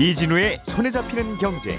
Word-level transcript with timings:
이진우의 0.00 0.60
손에 0.66 0.90
잡히는 0.90 1.38
경제. 1.38 1.76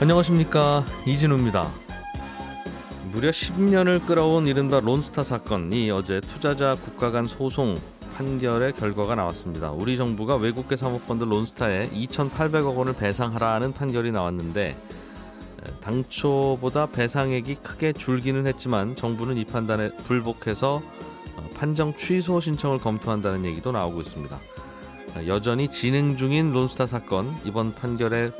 안녕하십니까 0.00 0.84
이진우입니다. 1.06 1.70
무려 3.12 3.30
10년을 3.30 4.04
끌어온 4.04 4.48
이른바 4.48 4.80
론스타 4.80 5.22
사건이 5.22 5.92
어제 5.92 6.20
투자자 6.20 6.74
국가 6.74 7.12
간 7.12 7.26
소송 7.26 7.76
판결의 8.16 8.72
결과가 8.72 9.14
나왔습니다. 9.14 9.70
우리 9.70 9.96
정부가 9.96 10.34
외국계 10.34 10.74
사모펀드 10.74 11.22
론스타에 11.22 11.90
2,800억 11.90 12.76
원을 12.76 12.94
배상하라는 12.96 13.72
판결이 13.72 14.10
나왔는데 14.10 14.76
당초보다 15.80 16.86
배상액이 16.86 17.56
크게 17.56 17.92
줄기는 17.92 18.46
했지만 18.46 18.96
정부는 18.96 19.36
이 19.36 19.44
판단에 19.44 19.90
불복해서 20.06 20.82
어, 21.36 21.50
판정 21.54 21.94
취소 21.96 22.40
신청을 22.40 22.78
검토한다는 22.78 23.44
얘기도 23.44 23.72
나오고 23.72 24.00
있습니다. 24.00 24.38
여전히 25.26 25.68
진행 25.70 26.16
중인 26.16 26.52
론스타 26.52 26.86
사건 26.86 27.34
이번 27.44 27.74
판결의 27.74 28.32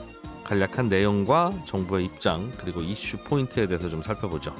간략한 0.44 0.88
내용과 0.88 1.52
정부의 1.64 2.04
입장 2.04 2.52
그리고 2.58 2.80
이슈 2.80 3.16
포인트에 3.24 3.66
대해서 3.66 3.88
좀 3.88 4.02
살펴보죠. 4.02 4.54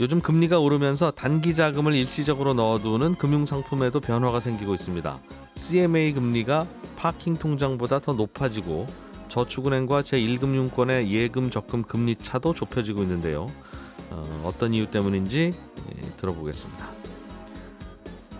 요즘 0.00 0.20
금리가 0.20 0.58
오르면서 0.58 1.10
단기 1.10 1.54
자금을 1.54 1.94
일시적으로 1.94 2.54
넣어두는 2.54 3.16
금융 3.16 3.44
상품에도 3.44 4.00
변화가 4.00 4.40
생기고 4.40 4.74
있습니다. 4.74 5.18
CMA 5.54 6.12
금리가 6.12 6.66
파킹 6.96 7.36
통장보다 7.36 7.98
더 7.98 8.12
높아지고 8.12 8.86
저축은행과 9.30 10.02
제1금융권의 10.02 11.08
예금 11.08 11.50
적금 11.50 11.84
금리 11.84 12.16
차도 12.16 12.52
좁혀지고 12.52 13.02
있는데요. 13.02 13.46
어, 14.10 14.52
떤 14.58 14.74
이유 14.74 14.90
때문인지 14.90 15.52
예, 15.52 16.02
들어보겠습니다. 16.18 16.88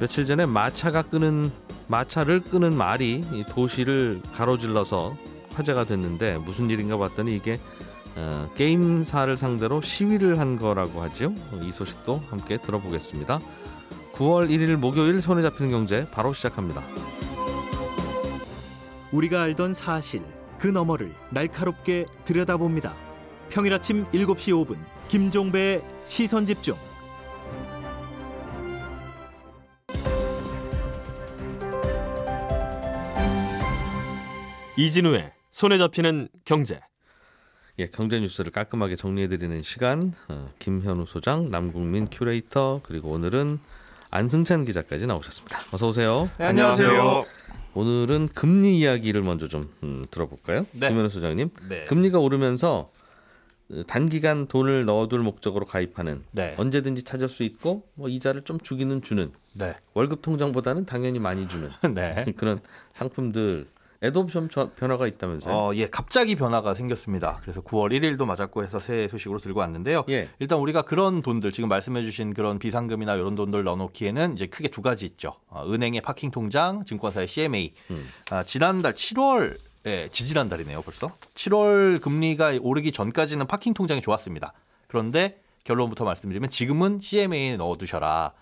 며칠 0.00 0.26
전에 0.26 0.46
마차가 0.46 1.02
끄는 1.02 1.50
마차를 1.86 2.40
끄는 2.40 2.76
말이 2.76 3.22
도시를 3.50 4.20
가로질러서 4.34 5.16
화제가 5.54 5.84
됐는데 5.84 6.38
무슨 6.38 6.70
일인가 6.70 6.96
봤더니 6.96 7.34
이게 7.34 7.58
어, 8.16 8.50
게임사를 8.56 9.36
상대로 9.36 9.80
시위를 9.80 10.38
한 10.38 10.58
거라고 10.58 11.02
하죠. 11.02 11.32
이 11.62 11.70
소식도 11.70 12.22
함께 12.28 12.58
들어보겠습니다. 12.58 13.38
9월 14.14 14.50
1일 14.50 14.76
목요일 14.76 15.20
손에 15.20 15.40
잡히는 15.42 15.70
경제 15.70 16.06
바로 16.10 16.32
시작합니다. 16.32 16.82
우리가 19.12 19.42
알던 19.42 19.74
사실 19.74 20.22
그 20.60 20.66
너머를 20.66 21.10
날카롭게 21.30 22.04
들여다봅니다. 22.26 22.94
평일 23.48 23.72
아침 23.72 24.04
7시 24.10 24.52
5분 24.52 24.76
김종배의 25.08 25.82
시선 26.04 26.44
집중. 26.44 26.76
이진우의 34.76 35.32
손에 35.48 35.78
잡히는 35.78 36.28
경제. 36.44 36.78
예, 37.78 37.86
경제 37.86 38.20
뉴스를 38.20 38.52
깔끔하게 38.52 38.96
정리해드리는 38.96 39.62
시간. 39.62 40.12
어, 40.28 40.50
김현우 40.58 41.06
소장, 41.06 41.50
남국민 41.50 42.08
큐레이터 42.10 42.80
그리고 42.82 43.10
오늘은 43.10 43.58
안승찬 44.10 44.66
기자까지 44.66 45.06
나오셨습니다. 45.06 45.58
어서 45.72 45.88
오세요. 45.88 46.28
네, 46.38 46.46
안녕하세요. 46.46 47.39
오늘은 47.74 48.28
금리 48.34 48.78
이야기를 48.78 49.22
먼저 49.22 49.48
좀 49.48 49.68
음, 49.82 50.04
들어볼까요? 50.10 50.66
네. 50.72 50.88
김현우 50.88 51.08
소장님. 51.08 51.50
네. 51.68 51.84
금리가 51.84 52.18
오르면서 52.18 52.90
어, 53.70 53.82
단기간 53.86 54.46
돈을 54.48 54.84
넣어둘 54.84 55.20
목적으로 55.20 55.64
가입하는 55.66 56.24
네. 56.32 56.54
언제든지 56.58 57.04
찾을 57.04 57.28
수 57.28 57.44
있고 57.44 57.84
뭐 57.94 58.08
이자를 58.08 58.42
좀 58.42 58.58
주기는 58.58 59.02
주는 59.02 59.30
네. 59.52 59.74
월급 59.94 60.22
통장보다는 60.22 60.84
당연히 60.86 61.18
많이 61.18 61.48
주는 61.48 61.70
네. 61.94 62.24
그런 62.36 62.60
상품들 62.92 63.66
저- 64.50 64.70
변화가 64.70 65.06
있다면서요? 65.06 65.54
어, 65.54 65.74
예, 65.74 65.86
갑자기 65.86 66.34
변화가 66.34 66.72
생겼습니다. 66.74 67.38
그래서 67.42 67.60
9월 67.60 67.92
1일도 67.92 68.24
맞았고 68.24 68.62
해서 68.62 68.80
새 68.80 69.08
소식으로 69.08 69.38
들고 69.38 69.60
왔는데요. 69.60 70.04
예. 70.08 70.30
일단 70.38 70.58
우리가 70.58 70.82
그런 70.82 71.20
돈들 71.20 71.52
지금 71.52 71.68
말씀해주신 71.68 72.32
그런 72.32 72.58
비상금이나 72.58 73.14
이런 73.14 73.34
돈들 73.34 73.62
넣어놓기에는 73.62 74.34
이제 74.34 74.46
크게 74.46 74.68
두 74.68 74.80
가지 74.80 75.04
있죠. 75.04 75.34
어, 75.48 75.64
은행의 75.70 76.00
파킹 76.00 76.30
통장, 76.30 76.84
증권사의 76.86 77.28
CMA. 77.28 77.74
음. 77.90 78.08
아, 78.30 78.42
지난달 78.42 78.94
7월 78.94 79.58
예, 79.86 80.08
지지난달이네요, 80.10 80.82
벌써. 80.82 81.10
7월 81.34 82.00
금리가 82.00 82.58
오르기 82.60 82.92
전까지는 82.92 83.46
파킹 83.46 83.74
통장이 83.74 84.00
좋았습니다. 84.02 84.52
그런데 84.88 85.40
결론부터 85.64 86.04
말씀드리면 86.04 86.48
지금은 86.50 87.00
CMA에 87.00 87.56
넣어두셔라. 87.56 88.32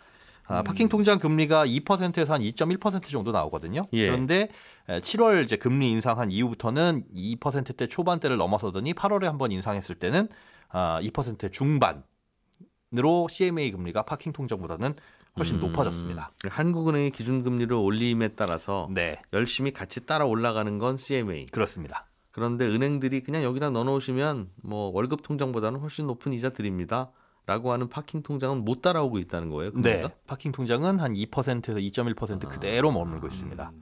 음. 0.50 0.54
아, 0.54 0.62
파킹 0.62 0.88
통장 0.88 1.18
금리가 1.18 1.66
2%에서 1.66 2.32
한 2.32 2.40
2.1% 2.42 3.04
정도 3.10 3.32
나오거든요. 3.32 3.82
예. 3.92 4.06
그런데 4.06 4.48
7월 4.88 5.44
이제 5.44 5.56
금리 5.56 5.90
인상한 5.90 6.30
이후부터는 6.30 7.04
2%대 7.14 7.86
초반대를 7.86 8.38
넘어서더니 8.38 8.94
8월에 8.94 9.24
한번 9.24 9.52
인상했을 9.52 9.96
때는 9.96 10.28
아, 10.70 11.00
2% 11.02 11.52
중반으로 11.52 13.28
CMA 13.30 13.70
금리가 13.70 14.02
파킹 14.02 14.32
통장보다는 14.32 14.94
훨씬 15.38 15.56
음, 15.56 15.60
높아졌습니다. 15.60 16.32
한국은행의 16.48 17.10
기준금리를 17.10 17.72
올림에 17.76 18.28
따라서 18.28 18.88
네, 18.90 19.20
열심히 19.32 19.72
같이 19.72 20.04
따라 20.06 20.24
올라가는 20.24 20.78
건 20.78 20.96
CMA. 20.96 21.46
그렇습니다. 21.46 22.06
그런데 22.32 22.66
은행들이 22.66 23.22
그냥 23.22 23.42
여기다 23.42 23.70
넣어놓으시면 23.70 24.50
뭐 24.62 24.90
월급 24.92 25.22
통장보다는 25.22 25.80
훨씬 25.80 26.06
높은 26.06 26.32
이자 26.32 26.50
드립니다. 26.50 27.10
라고 27.46 27.72
하는 27.72 27.88
파킹 27.88 28.22
통장은 28.22 28.62
못 28.62 28.82
따라오고 28.82 29.18
있다는 29.18 29.48
거예요. 29.48 29.72
금리가? 29.72 30.08
네, 30.08 30.14
파킹 30.26 30.52
통장은 30.52 31.00
한 31.00 31.14
2%에서 31.14 31.78
2.1% 31.78 32.46
그대로 32.46 32.92
머물고 32.92 33.26
있습니다. 33.26 33.72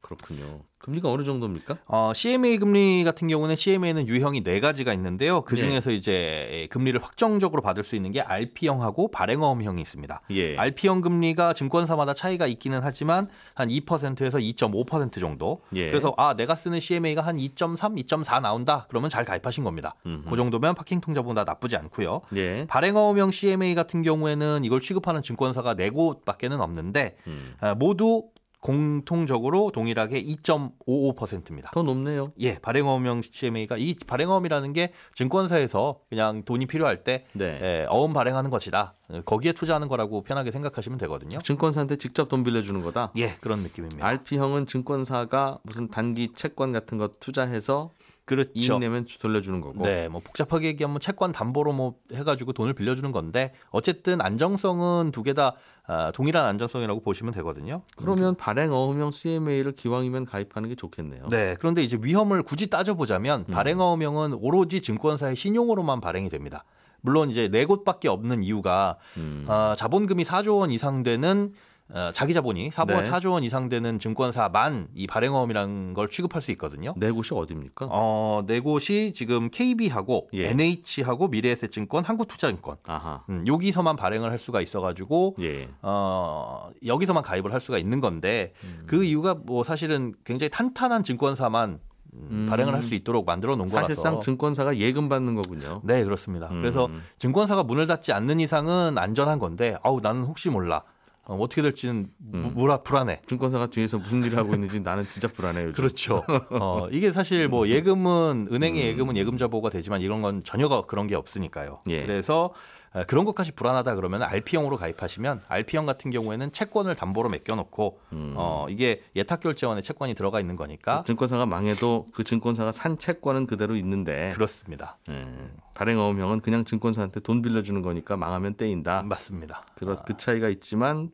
그렇군요. 0.00 0.62
금리가 0.78 1.10
어느 1.10 1.24
정도입니까? 1.24 1.78
어, 1.86 2.12
CMA 2.14 2.58
금리 2.58 3.02
같은 3.04 3.26
경우는 3.26 3.56
CMA는 3.56 4.06
유형이 4.06 4.42
네 4.44 4.60
가지가 4.60 4.94
있는데요. 4.94 5.42
그 5.42 5.56
네. 5.56 5.62
중에서 5.62 5.90
이제 5.90 6.68
금리를 6.70 7.02
확정적으로 7.02 7.62
받을 7.62 7.82
수 7.82 7.96
있는 7.96 8.12
게 8.12 8.20
RP형하고 8.20 9.10
발행어음형이 9.10 9.82
있습니다. 9.82 10.22
예. 10.30 10.56
RP형 10.56 11.00
금리가 11.00 11.52
증권사마다 11.52 12.14
차이가 12.14 12.46
있기는 12.46 12.80
하지만 12.82 13.28
한 13.54 13.68
2%에서 13.68 14.38
2.5% 14.38 15.20
정도. 15.20 15.62
예. 15.74 15.90
그래서 15.90 16.14
아 16.16 16.34
내가 16.34 16.54
쓰는 16.54 16.78
CMA가 16.78 17.22
한 17.22 17.36
2.3, 17.36 17.98
2.4 18.06 18.40
나온다. 18.40 18.86
그러면 18.88 19.10
잘 19.10 19.24
가입하신 19.24 19.64
겁니다. 19.64 19.96
음흠. 20.06 20.30
그 20.30 20.36
정도면 20.36 20.76
파킹 20.76 21.00
통장보다 21.00 21.42
나쁘지 21.42 21.76
않고요. 21.76 22.20
예. 22.36 22.66
발행어음형 22.68 23.32
CMA 23.32 23.74
같은 23.74 24.02
경우에는 24.02 24.64
이걸 24.64 24.80
취급하는 24.80 25.22
증권사가 25.22 25.74
네 25.74 25.90
곳밖에는 25.90 26.60
없는데 26.60 27.16
음. 27.26 27.52
아, 27.60 27.74
모두 27.74 28.28
공통적으로 28.60 29.70
동일하게 29.72 30.22
2.55%입니다. 30.24 31.70
더 31.72 31.82
높네요. 31.82 32.26
예, 32.40 32.58
발행어음형 32.58 33.22
CMA가 33.22 33.76
이 33.78 33.94
발행어음이라는 34.06 34.72
게 34.72 34.92
증권사에서 35.14 36.00
그냥 36.08 36.42
돈이 36.44 36.66
필요할 36.66 37.04
때 37.04 37.24
네. 37.32 37.58
예, 37.62 37.86
어음 37.88 38.12
발행하는 38.12 38.50
것이다. 38.50 38.94
거기에 39.24 39.52
투자하는 39.52 39.88
거라고 39.88 40.22
편하게 40.22 40.50
생각하시면 40.50 40.98
되거든요. 40.98 41.38
증권사한테 41.38 41.96
직접 41.96 42.28
돈 42.28 42.42
빌려주는 42.44 42.82
거다. 42.82 43.12
예, 43.16 43.36
그런 43.40 43.60
느낌입니다. 43.60 44.06
RP형은 44.06 44.66
증권사가 44.66 45.58
무슨 45.62 45.88
단기 45.88 46.32
채권 46.34 46.72
같은 46.72 46.98
거 46.98 47.08
투자해서 47.08 47.90
그렇죠. 48.24 48.50
이익 48.54 48.78
내면 48.78 49.06
돌려주는 49.20 49.58
거고. 49.62 49.84
네, 49.84 50.06
뭐 50.08 50.20
복잡하게 50.22 50.66
얘기하면 50.68 51.00
채권 51.00 51.32
담보로 51.32 51.72
뭐 51.72 51.94
해가지고 52.12 52.52
돈을 52.52 52.74
빌려주는 52.74 53.10
건데 53.10 53.54
어쨌든 53.70 54.20
안정성은 54.20 55.12
두 55.12 55.22
개 55.22 55.32
다 55.32 55.54
아, 55.90 56.10
동일한 56.12 56.44
안정성이라고 56.44 57.00
보시면 57.00 57.32
되거든요. 57.32 57.80
그러면 57.96 58.34
발행 58.36 58.72
어음형 58.74 59.10
CMA를 59.10 59.72
기왕이면 59.72 60.26
가입하는 60.26 60.68
게 60.68 60.74
좋겠네요. 60.74 61.28
네, 61.30 61.56
그런데 61.58 61.82
이제 61.82 61.98
위험을 62.00 62.42
굳이 62.42 62.68
따져보자면 62.68 63.46
음. 63.48 63.54
발행 63.54 63.80
어음형은 63.80 64.34
오로지 64.34 64.82
증권사의 64.82 65.34
신용으로만 65.34 66.02
발행이 66.02 66.28
됩니다. 66.28 66.64
물론 67.00 67.30
이제 67.30 67.48
네 67.48 67.64
곳밖에 67.64 68.08
없는 68.08 68.42
이유가 68.42 68.98
음. 69.16 69.46
어, 69.48 69.74
자본금이 69.78 70.24
4조 70.24 70.58
원 70.58 70.70
이상 70.70 71.02
되는 71.02 71.54
어, 71.90 72.10
자기 72.12 72.34
자본이 72.34 72.70
4조, 72.70 72.86
네. 73.02 73.10
4조 73.10 73.32
원 73.32 73.44
이상 73.44 73.68
되는 73.68 73.98
증권사만 73.98 74.88
이 74.94 75.06
발행어음이라는 75.06 75.94
걸 75.94 76.08
취급할 76.08 76.42
수 76.42 76.50
있거든요. 76.52 76.92
네 76.96 77.10
곳이 77.10 77.32
어디입니까? 77.32 77.88
어, 77.90 78.44
네 78.46 78.60
곳이 78.60 79.12
지금 79.14 79.48
KB하고 79.50 80.28
예. 80.34 80.50
NH하고 80.50 81.28
미래에셋증권, 81.28 82.04
한국투자증권 82.04 82.76
아하. 82.86 83.22
음, 83.30 83.46
여기서만 83.46 83.96
발행을 83.96 84.30
할 84.30 84.38
수가 84.38 84.60
있어가지고 84.60 85.36
예. 85.40 85.68
어, 85.80 86.70
여기서만 86.84 87.22
가입을 87.22 87.52
할 87.54 87.60
수가 87.60 87.78
있는 87.78 88.00
건데 88.00 88.52
음. 88.64 88.82
그 88.86 89.04
이유가 89.04 89.34
뭐 89.34 89.64
사실은 89.64 90.14
굉장히 90.24 90.50
탄탄한 90.50 91.04
증권사만 91.04 91.80
음, 92.14 92.28
음. 92.30 92.46
발행을 92.50 92.74
할 92.74 92.82
수 92.82 92.94
있도록 92.94 93.26
만들어 93.26 93.54
놓은 93.56 93.68
거라서 93.68 93.88
사실상 93.88 94.20
증권사가 94.20 94.76
예금 94.78 95.08
받는 95.08 95.34
거군요. 95.34 95.80
네 95.84 96.04
그렇습니다. 96.04 96.48
음. 96.50 96.60
그래서 96.60 96.88
증권사가 97.18 97.62
문을 97.62 97.86
닫지 97.86 98.12
않는 98.12 98.40
이상은 98.40 98.96
안전한 98.98 99.38
건데 99.38 99.76
아우 99.82 100.00
나는 100.02 100.24
혹시 100.24 100.48
몰라 100.50 100.82
어, 101.28 101.36
어떻게 101.36 101.60
될지는 101.62 102.10
음. 102.32 102.40
무- 102.42 102.50
무라 102.62 102.78
불안해. 102.78 103.20
증권사가 103.26 103.66
뒤에서 103.66 103.98
무슨 103.98 104.24
일을 104.24 104.38
하고 104.38 104.54
있는지 104.54 104.80
나는 104.80 105.04
진짜 105.04 105.28
불안해요. 105.28 105.72
그렇죠. 105.72 106.24
어, 106.50 106.88
이게 106.90 107.12
사실 107.12 107.48
뭐 107.48 107.68
예금은 107.68 108.48
은행의 108.50 108.82
음. 108.82 108.88
예금은 108.88 109.16
예금자 109.16 109.48
보호가 109.48 109.68
되지만 109.68 110.00
이런 110.00 110.22
건 110.22 110.42
전혀 110.42 110.68
그런 110.86 111.06
게 111.06 111.14
없으니까요. 111.14 111.80
예. 111.88 112.02
그래서 112.02 112.52
어, 112.94 113.02
그런 113.06 113.26
것까지 113.26 113.52
불안하다 113.52 113.94
그러면 113.96 114.22
RP형으로 114.22 114.78
가입하시면 114.78 115.42
RP형 115.46 115.84
같은 115.84 116.10
경우에는 116.10 116.50
채권을 116.52 116.94
담보로 116.94 117.28
맡겨놓고 117.28 118.00
음. 118.14 118.32
어, 118.34 118.66
이게 118.70 119.02
예탁결제원에 119.14 119.82
채권이 119.82 120.14
들어가 120.14 120.40
있는 120.40 120.56
거니까 120.56 121.04
증권사가 121.06 121.44
망해도 121.44 122.08
그 122.14 122.24
증권사가 122.24 122.72
산 122.72 122.96
채권은 122.96 123.46
그대로 123.46 123.76
있는데 123.76 124.32
그렇습니다. 124.34 124.96
예, 125.10 125.26
발행어음형은 125.74 126.40
그냥 126.40 126.64
증권사한테 126.64 127.20
돈 127.20 127.42
빌려주는 127.42 127.82
거니까 127.82 128.16
망하면 128.16 128.56
떼인다. 128.56 129.02
맞습니다. 129.02 129.62
그그 129.74 130.16
차이가 130.16 130.48
있지만 130.48 131.10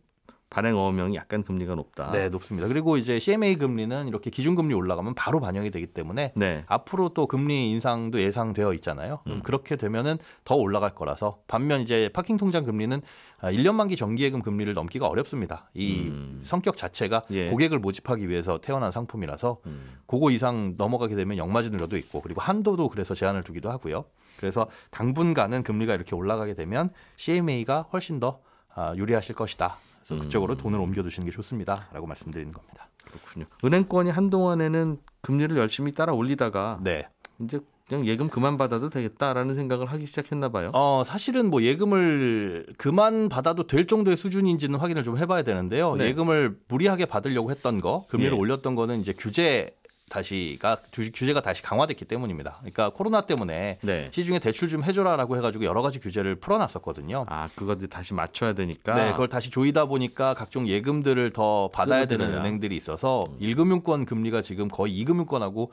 발행어음형이 0.55 1.17
약간 1.17 1.43
금리가 1.43 1.75
높다. 1.75 2.13
네, 2.13 2.29
높습니다. 2.29 2.69
그리고 2.69 2.97
이제 2.97 3.19
CMA 3.19 3.57
금리는 3.57 4.07
이렇게 4.07 4.31
기준 4.31 4.55
금리 4.55 4.73
올라가면 4.73 5.17
바로 5.17 5.41
반영이 5.41 5.73
되기 5.73 5.89
때문에 5.89 6.33
네. 6.37 6.63
앞으로 6.69 7.09
또 7.09 7.27
금리 7.27 7.73
인상도 7.73 8.21
예상되어 8.21 8.73
있잖아요. 8.75 9.19
그럼 9.25 9.43
그렇게 9.43 9.75
되면은 9.75 10.19
더 10.45 10.55
올라갈 10.55 10.95
거라서 10.95 11.41
반면 11.49 11.81
이제 11.81 12.09
파킹 12.13 12.37
통장 12.37 12.65
금리는 12.65 13.03
1년 13.43 13.75
만기 13.75 13.97
정기예금 13.97 14.43
금리를 14.43 14.73
넘기가 14.75 15.09
어렵습니다. 15.09 15.69
이 15.75 16.05
음. 16.07 16.41
성격 16.45 16.77
자체가 16.77 17.23
예. 17.31 17.51
고객을 17.51 17.81
모집하기 17.81 18.29
위해서 18.29 18.59
태어난 18.61 18.93
상품이라서 18.93 19.59
음. 19.67 19.99
그거 20.07 20.31
이상 20.31 20.75
넘어가게 20.79 21.17
되면 21.17 21.37
영마진으로도 21.37 21.97
있고 21.97 22.21
그리고 22.21 22.41
한도도 22.41 22.91
그래서 22.91 23.15
제한을 23.15 23.43
두기도 23.43 23.71
하고요. 23.71 24.05
그래서 24.37 24.69
당분간은 24.93 25.65
금리가 25.65 25.95
이렇게 25.95 26.15
올라가게 26.15 26.55
되면 26.55 26.91
CMA가 27.17 27.87
훨씬 27.93 28.21
더 28.21 28.41
아, 28.77 28.95
유리하실 28.97 29.35
것이다. 29.35 29.77
그래서 30.07 30.15
음. 30.15 30.21
그쪽으로 30.21 30.57
돈을 30.57 30.79
옮겨두시는 30.79 31.27
게 31.27 31.33
좋습니다라고 31.33 32.07
말씀드리는 32.07 32.53
겁니다. 32.53 32.89
그렇군요. 33.05 33.47
은행권이 33.65 34.11
한동안에는 34.11 34.99
금리를 35.23 35.57
열심히 35.57 35.93
따라 35.93 36.13
올리다가 36.13 36.79
네. 36.83 37.09
이제 37.41 37.61
그냥 37.89 38.07
예금 38.07 38.29
그만 38.29 38.57
받아도 38.57 38.89
되겠다라는 38.89 39.55
생각을 39.55 39.87
하기 39.87 40.07
시작했나 40.07 40.49
봐요. 40.49 40.71
어, 40.73 41.03
사실은 41.05 41.51
뭐 41.51 41.63
예금을 41.63 42.67
그만 42.79 43.29
받아도 43.29 43.67
될 43.67 43.87
정도의 43.87 44.17
수준인지는 44.17 44.79
확인을 44.79 45.03
좀 45.03 45.19
해봐야 45.19 45.43
되는데요. 45.43 45.95
네. 45.97 46.07
예금을 46.07 46.57
무리하게 46.69 47.05
받으려고 47.05 47.51
했던 47.51 47.81
거, 47.81 48.07
금리를 48.09 48.33
예. 48.33 48.37
올렸던 48.37 48.75
거는 48.75 49.01
이제 49.01 49.13
규제 49.13 49.77
다시가 50.15 50.77
규- 50.93 51.11
규제가 51.13 51.41
다시 51.41 51.63
강화됐기 51.63 52.05
때문입니다. 52.05 52.57
그러니까 52.61 52.91
코로나 52.91 53.23
때문에 53.23 53.79
네. 53.83 54.09
시중에 54.13 54.39
대출 54.39 54.69
좀 54.69 54.85
해줘라라고 54.85 55.37
해가지고 55.37 55.65
여러 55.65 55.83
가지 55.83 55.99
규제를 55.99 56.37
풀어놨었거든요. 56.37 57.27
아, 57.29 57.49
그거 57.57 57.75
다시 57.89 58.15
맞춰야 58.15 58.53
되니까. 58.53 58.95
네, 58.95 59.11
그걸 59.13 59.27
다시 59.29 59.51
조이다 59.51 59.87
보니까 59.87 60.35
각종 60.35 60.69
예금들을 60.69 61.31
더 61.31 61.69
받아야 61.73 62.07
되는. 62.07 62.25
은행들이 62.33 62.77
있어서 62.77 63.25
1금융권 63.41 64.07
금리가 64.07 64.41
지금 64.43 64.69
거의 64.69 65.05
2금융권하고 65.05 65.71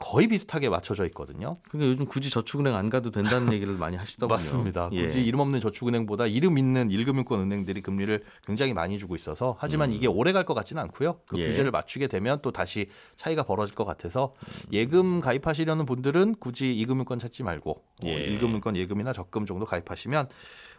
거의 0.00 0.28
비슷하게 0.28 0.70
맞춰져 0.70 1.04
있거든요. 1.06 1.58
그러니까 1.68 1.92
요즘 1.92 2.06
굳이 2.06 2.30
저축은행 2.30 2.74
안 2.74 2.88
가도 2.88 3.10
된다는 3.10 3.52
얘기를 3.52 3.74
많이 3.74 3.96
하시더군요. 3.98 4.34
맞습니다. 4.34 4.88
예. 4.92 5.02
굳이 5.04 5.20
이름 5.22 5.40
없는 5.40 5.60
저축은행보다 5.60 6.26
이름 6.26 6.56
있는 6.56 6.88
1금융권 6.88 7.32
은행들이 7.38 7.82
금리를 7.82 8.22
굉장히 8.46 8.72
많이 8.72 8.98
주고 8.98 9.14
있어서 9.14 9.56
하지만 9.58 9.92
이게 9.92 10.06
오래 10.08 10.32
갈 10.32 10.40
것 10.40 10.54
같지는 10.54 10.82
않고요. 10.84 11.20
그 11.28 11.36
음. 11.36 11.40
예. 11.42 11.48
규제를 11.48 11.70
맞추게 11.70 12.06
되면 12.06 12.38
또 12.40 12.50
다시 12.50 12.88
차이가 13.14 13.42
벌어질 13.42 13.74
것 13.74 13.84
같아서 13.84 14.32
예금 14.72 15.20
가입하시려는 15.20 15.84
분들은 15.84 16.36
굳이 16.40 16.74
2금융권 16.86 17.20
찾지 17.20 17.42
말고 17.42 17.70
어, 17.72 18.06
예. 18.06 18.38
1금융권 18.38 18.76
예금이나 18.76 19.12
적금 19.12 19.44
정도 19.44 19.66
가입하시면 19.66 20.28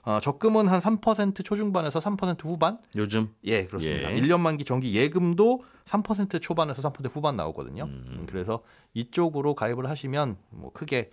어, 0.04 0.20
적금은 0.22 0.68
한 0.68 0.80
3% 0.80 1.46
초중반에서 1.46 2.00
3% 2.00 2.44
후반? 2.46 2.80
요즘 2.96 3.30
예, 3.44 3.66
그렇습니다. 3.66 4.12
예. 4.12 4.20
1년 4.22 4.40
만기 4.40 4.66
정기 4.66 4.96
예금도 4.96 5.64
3% 5.86 6.42
초반에서 6.42 6.82
3% 6.90 7.14
후반 7.16 7.36
나오거든요. 7.36 7.84
음, 7.84 8.26
그래서 8.30 8.64
이쪽으로 8.94 9.54
가입을 9.56 9.90
하시면 9.90 10.38
뭐 10.50 10.72
크게 10.74 11.12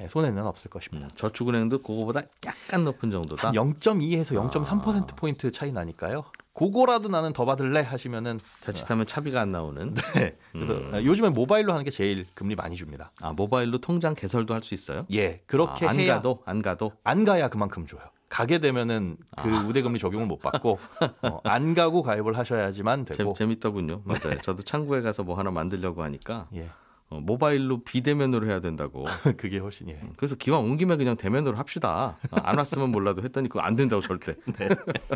예, 0.00 0.08
손해는 0.08 0.44
없을 0.44 0.68
것입니다. 0.70 1.06
음, 1.06 1.10
저축은행도 1.14 1.82
그거보다 1.82 2.22
약간 2.46 2.82
높은 2.84 3.12
정도다. 3.12 3.52
0.2에서 3.52 4.34
0.3% 4.50 5.14
포인트 5.16 5.52
차이 5.52 5.70
나니까요. 5.70 6.24
그거라도 6.52 7.08
나는 7.08 7.32
더 7.32 7.44
받을래 7.44 7.80
하시면은 7.82 8.40
자칫하면 8.60 9.06
차비가 9.06 9.40
안 9.40 9.52
나오는. 9.52 9.94
네. 10.16 10.36
그래서 10.50 10.72
음. 10.74 11.04
요즘에 11.04 11.28
모바일로 11.28 11.72
하는 11.72 11.84
게 11.84 11.90
제일 11.92 12.26
금리 12.34 12.56
많이 12.56 12.74
줍니다. 12.74 13.12
아 13.20 13.32
모바일로 13.32 13.78
통장 13.78 14.14
개설도 14.16 14.52
할 14.52 14.62
수 14.64 14.74
있어요? 14.74 15.06
예, 15.12 15.42
그렇게 15.46 15.86
아, 15.86 15.90
안 15.90 16.00
해야 16.00 16.16
가도 16.16 16.42
안 16.44 16.60
가도. 16.62 16.92
안 17.04 17.24
가야 17.24 17.48
그만큼 17.48 17.86
줘요. 17.86 18.00
가게 18.34 18.58
되면은 18.58 19.16
그 19.40 19.48
아. 19.48 19.60
우대금리 19.60 20.00
적용을 20.00 20.26
못 20.26 20.40
받고 20.40 20.80
어, 21.22 21.40
안 21.44 21.72
가고 21.72 22.02
가입을 22.02 22.36
하셔야지만 22.36 23.06
재, 23.06 23.14
되고. 23.14 23.32
재밌더군요. 23.32 24.02
맞아요. 24.04 24.40
저도 24.42 24.64
창구에 24.64 25.02
가서 25.02 25.22
뭐 25.22 25.38
하나 25.38 25.52
만들려고 25.52 26.02
하니까 26.02 26.48
예, 26.56 26.68
어, 27.10 27.20
모바일로 27.20 27.84
비대면으로 27.84 28.48
해야 28.48 28.58
된다고. 28.58 29.04
그게 29.38 29.58
훨씬 29.58 29.88
예. 29.88 30.00
그래서 30.16 30.34
기왕 30.34 30.64
온 30.64 30.76
김에 30.76 30.96
그냥 30.96 31.16
대면으로 31.16 31.56
합시다. 31.56 32.18
어, 32.32 32.36
안 32.42 32.58
왔으면 32.58 32.90
몰라도 32.90 33.22
했더니 33.22 33.48
그거 33.48 33.60
안 33.60 33.76
된다고 33.76 34.02
절대. 34.02 34.34
네. 34.58 34.68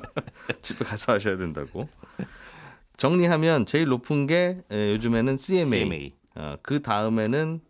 집에 0.62 0.84
가서 0.84 1.14
하셔야 1.14 1.36
된다고. 1.36 1.88
정리하면 2.98 3.66
제일 3.66 3.88
높은 3.88 4.28
게 4.28 4.62
에, 4.70 4.92
요즘에는 4.92 5.38
CMA. 5.38 5.80
CMA. 5.80 6.14
어, 6.36 6.56
그 6.62 6.82
다음에는 6.82 7.62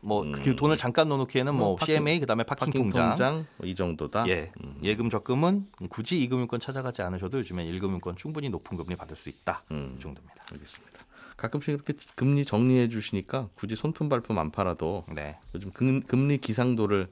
뭐그 0.00 0.56
돈을 0.56 0.76
잠깐 0.76 1.08
넣어놓기에는 1.08 1.54
뭐, 1.54 1.66
뭐 1.68 1.76
파킹- 1.76 1.86
CMA 1.86 2.20
그다음에 2.20 2.44
파킹, 2.44 2.66
파킹 2.66 2.82
통장. 2.82 3.08
통장 3.10 3.46
뭐 3.56 3.68
이 3.68 3.74
정도다. 3.74 4.28
예, 4.28 4.52
예금 4.82 5.10
적금은 5.10 5.66
굳이 5.90 6.26
2금융권 6.28 6.60
찾아가지 6.60 7.02
않으셔도 7.02 7.38
요즘엔 7.38 7.66
1금융권 7.72 8.16
충분히 8.16 8.48
높은 8.48 8.76
금리 8.76 8.94
받을 8.96 9.16
수 9.16 9.28
있다. 9.28 9.64
음. 9.72 9.96
이 9.98 10.00
정도입니다. 10.00 10.36
알겠습니다. 10.52 11.00
가끔씩 11.36 11.74
이렇게 11.74 11.94
금리 12.16 12.44
정리해 12.44 12.88
주시니까 12.88 13.48
굳이 13.54 13.76
손품 13.76 14.08
발품 14.08 14.38
안 14.38 14.50
팔아도 14.50 15.04
네. 15.14 15.38
요즘 15.54 15.70
금, 15.72 16.00
금리 16.02 16.38
기상도를 16.38 17.08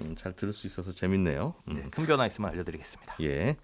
음, 0.00 0.14
잘 0.16 0.32
들을 0.34 0.52
수 0.54 0.66
있어서 0.66 0.94
재밌네요. 0.94 1.54
음, 1.68 1.74
네, 1.74 1.82
큰 1.90 2.06
변화 2.06 2.26
있으면 2.26 2.50
알려드리겠습니다. 2.50 3.16
예. 3.22 3.56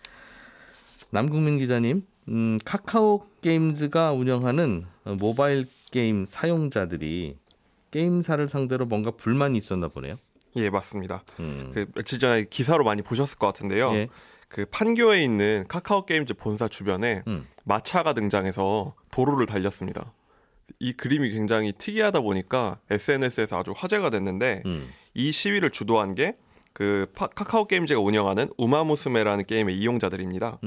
남국민 1.10 1.56
기자님, 1.58 2.06
음, 2.28 2.58
카카오 2.64 3.26
게임즈가 3.40 4.12
운영하는 4.12 4.84
어, 5.04 5.14
모바일 5.18 5.66
게임 5.90 6.26
사용자들이 6.28 7.38
게임사를 7.90 8.48
상대로 8.48 8.86
뭔가 8.86 9.10
불만이 9.10 9.56
있었나 9.58 9.88
보네요. 9.88 10.16
예, 10.56 10.70
맞습니다. 10.70 11.24
음, 11.40 11.70
그 11.74 11.86
며칠 11.94 12.18
전에 12.18 12.44
기사로 12.48 12.84
많이 12.84 13.02
보셨을 13.02 13.38
것 13.38 13.46
같은데요. 13.46 13.92
예. 13.94 14.08
그 14.48 14.64
판교에 14.70 15.22
있는 15.22 15.64
카카오 15.68 16.06
게임즈 16.06 16.34
본사 16.34 16.68
주변에 16.68 17.22
음. 17.26 17.46
마차가 17.64 18.14
등장해서 18.14 18.94
도로를 19.10 19.46
달렸습니다. 19.46 20.14
이 20.78 20.92
그림이 20.92 21.30
굉장히 21.30 21.72
특이하다 21.76 22.20
보니까 22.20 22.78
SNS에서 22.90 23.58
아주 23.58 23.72
화제가 23.76 24.10
됐는데 24.10 24.62
음, 24.64 24.88
이 25.14 25.32
시위를 25.32 25.70
주도한 25.70 26.14
게 26.14 26.36
그 26.78 27.10
카카오 27.12 27.64
게임즈가 27.64 27.98
운영하는 27.98 28.50
우마무스메라는 28.56 29.46
게임의 29.46 29.76
이용자들입니다. 29.78 30.60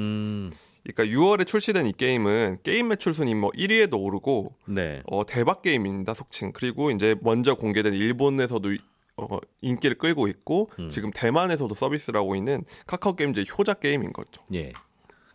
음, 0.84 0.92
그러니까 0.94 1.18
6월에 1.18 1.48
출시된 1.48 1.88
이 1.88 1.94
게임은 1.94 2.60
게임 2.64 2.90
매출 2.90 3.14
순위 3.14 3.34
뭐 3.36 3.52
1위에도 3.52 4.00
오르고 4.00 4.56
네. 4.66 5.02
어, 5.06 5.26
대박 5.26 5.62
게임입니다, 5.62 6.14
속칭. 6.14 6.52
그리고 6.54 6.92
이제 6.92 7.16
먼저 7.22 7.56
공개된 7.56 7.94
일본에서도 7.94 8.70
어, 9.18 9.38
인기를 9.62 9.98
끌고 9.98 10.28
있고 10.28 10.70
음. 10.80 10.90
지금 10.90 11.12
대만에서도 11.12 11.74
서비스를 11.74 12.20
하고 12.20 12.36
있는 12.36 12.64
카카오 12.88 13.16
게임즈의 13.16 13.46
효자 13.58 13.76
게임인 13.76 14.14
거죠. 14.14 14.42
예. 14.54 14.74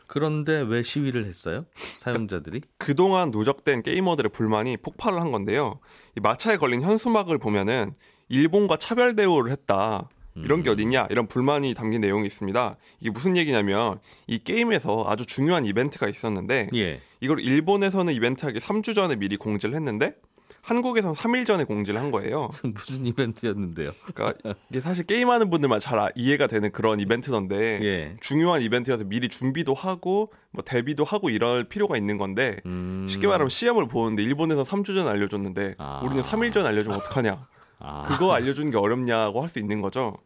그런데 0.08 0.60
왜 0.60 0.82
시위를 0.82 1.26
했어요? 1.26 1.66
사용자들이? 1.98 2.62
그동안 2.78 3.30
누적된 3.32 3.82
게이머들의 3.82 4.30
불만이 4.30 4.76
폭발을 4.78 5.20
한 5.20 5.32
건데요. 5.32 5.80
이 6.16 6.20
마차에 6.20 6.56
걸린 6.58 6.82
현수막을 6.82 7.38
보면은 7.38 7.92
일본과 8.28 8.76
차별 8.76 9.16
대우를 9.16 9.50
했다. 9.50 10.08
이런 10.44 10.62
게 10.62 10.70
음. 10.70 10.72
어딨냐 10.72 11.06
이런 11.10 11.26
불만이 11.26 11.74
담긴 11.74 12.00
내용이 12.00 12.26
있습니다. 12.26 12.76
이게 13.00 13.10
무슨 13.10 13.36
얘기냐면 13.36 13.98
이 14.26 14.38
게임에서 14.38 15.06
아주 15.08 15.24
중요한 15.26 15.64
이벤트가 15.64 16.08
있었는데 16.08 16.68
예. 16.74 17.00
이걸 17.20 17.40
일본에서는 17.40 18.12
이벤트하기 18.12 18.58
3주 18.60 18.94
전에 18.94 19.16
미리 19.16 19.36
공지를 19.36 19.74
했는데 19.74 20.14
한국에서는 20.62 21.14
3일 21.14 21.46
전에 21.46 21.62
공지를 21.62 22.00
한 22.00 22.10
거예요. 22.10 22.50
무슨 22.74 23.06
이벤트였는데요? 23.06 23.92
그러니까 24.12 24.54
이게 24.68 24.80
사실 24.80 25.06
게임하는 25.06 25.48
분들만 25.48 25.78
잘 25.78 25.96
아- 26.00 26.10
이해가 26.16 26.48
되는 26.48 26.72
그런 26.72 26.98
이벤트던데 26.98 27.78
예. 27.82 28.16
중요한 28.20 28.62
이벤트여서 28.62 29.04
미리 29.04 29.28
준비도 29.28 29.74
하고 29.74 30.32
뭐 30.50 30.64
대비도 30.64 31.04
하고 31.04 31.30
이럴 31.30 31.64
필요가 31.64 31.96
있는 31.96 32.16
건데 32.16 32.56
음. 32.66 33.06
쉽게 33.08 33.28
말하면 33.28 33.48
시험을 33.48 33.86
보는데 33.86 34.24
일본에서 34.24 34.64
3주 34.64 34.86
전에 34.96 35.08
알려줬는데 35.08 35.76
아. 35.78 36.00
우리는 36.04 36.20
3일 36.22 36.52
전에 36.52 36.66
알려주면 36.68 36.98
어떡하냐 36.98 37.46
아, 37.78 38.02
그거 38.02 38.32
알려주는 38.32 38.70
게 38.72 38.76
어렵냐고 38.76 39.42
할 39.42 39.48
수 39.48 39.60
있는 39.60 39.80
거죠 39.80 40.16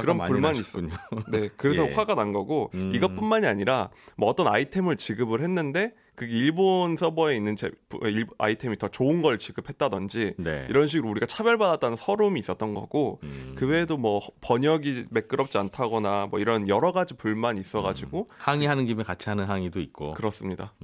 그런 0.00 0.18
불만이 0.18 0.58
나셨군요. 0.58 0.94
네, 1.28 1.48
그래서 1.56 1.88
예. 1.88 1.92
화가 1.94 2.14
난 2.14 2.32
거고 2.32 2.70
음. 2.74 2.92
이것뿐만이 2.94 3.46
아니라 3.46 3.90
뭐 4.16 4.28
어떤 4.28 4.46
아이템을 4.48 4.96
지급을 4.96 5.40
했는데 5.40 5.92
그게 6.14 6.36
일본 6.36 6.96
서버에 6.96 7.34
있는 7.36 7.56
제, 7.56 7.70
부- 7.88 7.98
일- 8.06 8.26
아이템이 8.38 8.76
더 8.76 8.88
좋은 8.88 9.22
걸 9.22 9.38
지급했다든지 9.38 10.34
네. 10.38 10.66
이런 10.68 10.86
식으로 10.86 11.10
우리가 11.12 11.24
차별받았다는 11.26 11.96
서름이 11.96 12.38
있었던 12.40 12.74
거고 12.74 13.20
음. 13.22 13.54
그 13.56 13.66
외에도 13.66 13.96
뭐 13.96 14.20
번역이 14.42 15.06
매끄럽지 15.10 15.56
않다거나 15.56 16.26
뭐 16.30 16.38
이런 16.40 16.68
여러 16.68 16.92
가지 16.92 17.14
불만이 17.14 17.60
있어가지고 17.60 18.28
항의하는 18.36 18.84
김에 18.86 19.02
같이 19.02 19.28
하는 19.30 19.44
항의도 19.46 19.80
있고. 19.80 20.12
그렇습니다. 20.14 20.74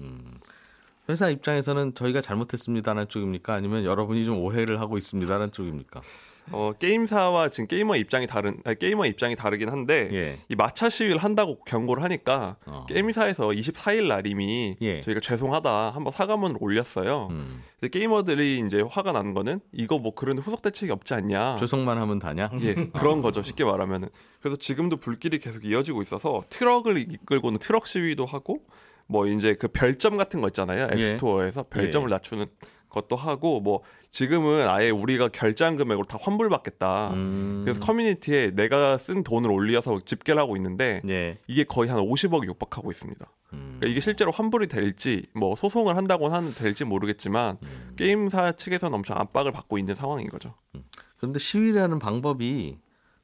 회사 1.09 1.29
입장에서는 1.29 1.95
저희가 1.95 2.21
잘못했습니다라는 2.21 3.09
쪽입니까? 3.09 3.55
아니면 3.55 3.85
여러분이 3.85 4.25
좀 4.25 4.39
오해를 4.39 4.81
하고 4.81 4.99
있습니다라는 4.99 5.53
쪽입니까? 5.53 6.01
어, 6.53 6.73
게임사와 6.79 7.49
지금 7.49 7.67
게이머 7.67 7.97
입장이 7.97 8.27
다른 8.27 8.59
아니, 8.65 8.79
게이머 8.79 9.07
입장이 9.07 9.37
다르긴 9.37 9.69
한데 9.69 10.09
예. 10.13 10.39
이 10.49 10.55
마차 10.55 10.89
시위를 10.89 11.19
한다고 11.19 11.59
경고를 11.65 12.03
하니까 12.03 12.57
어. 12.67 12.87
게임사에서 12.89 13.49
24일 13.49 14.09
날 14.09 14.27
이미 14.27 14.77
예. 14.81 15.01
저희가 15.01 15.21
죄송하다 15.21 15.91
한번 15.91 16.13
사과문을 16.13 16.57
올렸어요. 16.61 17.29
음. 17.31 17.63
게이머들이 17.91 18.63
이제 18.67 18.83
화가 18.89 19.13
나는 19.13 19.35
거는 19.35 19.61
이거 19.73 19.99
뭐 19.99 20.15
그런 20.15 20.39
후속 20.39 20.63
대책이 20.63 20.91
없지 20.93 21.15
않냐. 21.15 21.57
죄송만 21.57 21.99
하면 21.99 22.19
다냐? 22.19 22.51
예, 22.63 22.75
그런 22.97 23.23
거죠. 23.23 23.43
쉽게 23.43 23.65
말하면은. 23.65 24.09
그래서 24.41 24.57
지금도 24.57 24.97
불길이 24.97 25.39
계속 25.39 25.65
이어지고 25.65 26.03
있어서 26.03 26.43
트럭을 26.49 26.99
이끌고 26.99 27.51
는 27.51 27.59
트럭 27.59 27.87
시위도 27.87 28.27
하고 28.27 28.61
뭐 29.07 29.27
이제 29.27 29.55
그 29.55 29.69
별점 29.69 30.17
같은 30.17 30.41
거 30.41 30.49
있잖아요. 30.49 30.89
예. 30.97 31.01
앱스토어에서 31.01 31.65
별점을 31.71 32.09
예. 32.09 32.15
낮추는 32.15 32.47
것도 32.97 33.17
하고 33.17 33.61
뭐 33.61 33.83
지금은 34.11 34.69
아예 34.69 34.91
우리가 34.91 35.29
결제한 35.29 35.77
금액으로 35.77 36.07
다 36.07 36.19
환불받겠다. 36.21 37.11
음. 37.13 37.63
그래서 37.65 37.79
커뮤니티에 37.81 38.53
내가 38.53 38.97
쓴 38.99 39.23
돈을 39.23 39.51
올려서 39.51 40.01
집계를 40.05 40.41
하고 40.41 40.57
있는데 40.57 41.03
예. 41.09 41.39
이게 41.47 41.65
거의 41.65 41.91
한 41.91 41.99
50억이 42.01 42.47
육박하고 42.47 42.91
있습니다. 42.91 43.27
음. 43.53 43.59
그러니까 43.79 43.89
이게 43.89 44.01
실제로 44.01 44.31
환불이 44.31 44.69
될지 44.69 45.23
뭐 45.35 45.55
소송을 45.55 45.97
한다고 45.97 46.29
하는 46.29 46.53
될지 46.53 46.85
모르겠지만 46.85 47.59
음. 47.63 47.95
게임사 47.97 48.53
측에서는 48.53 48.95
엄청 48.95 49.19
압박을 49.19 49.53
받고 49.53 49.79
있는 49.79 49.95
상황인 49.95 50.29
거죠. 50.29 50.55
그런데 51.19 51.39
시위라는 51.39 51.99
방법이 51.99 52.79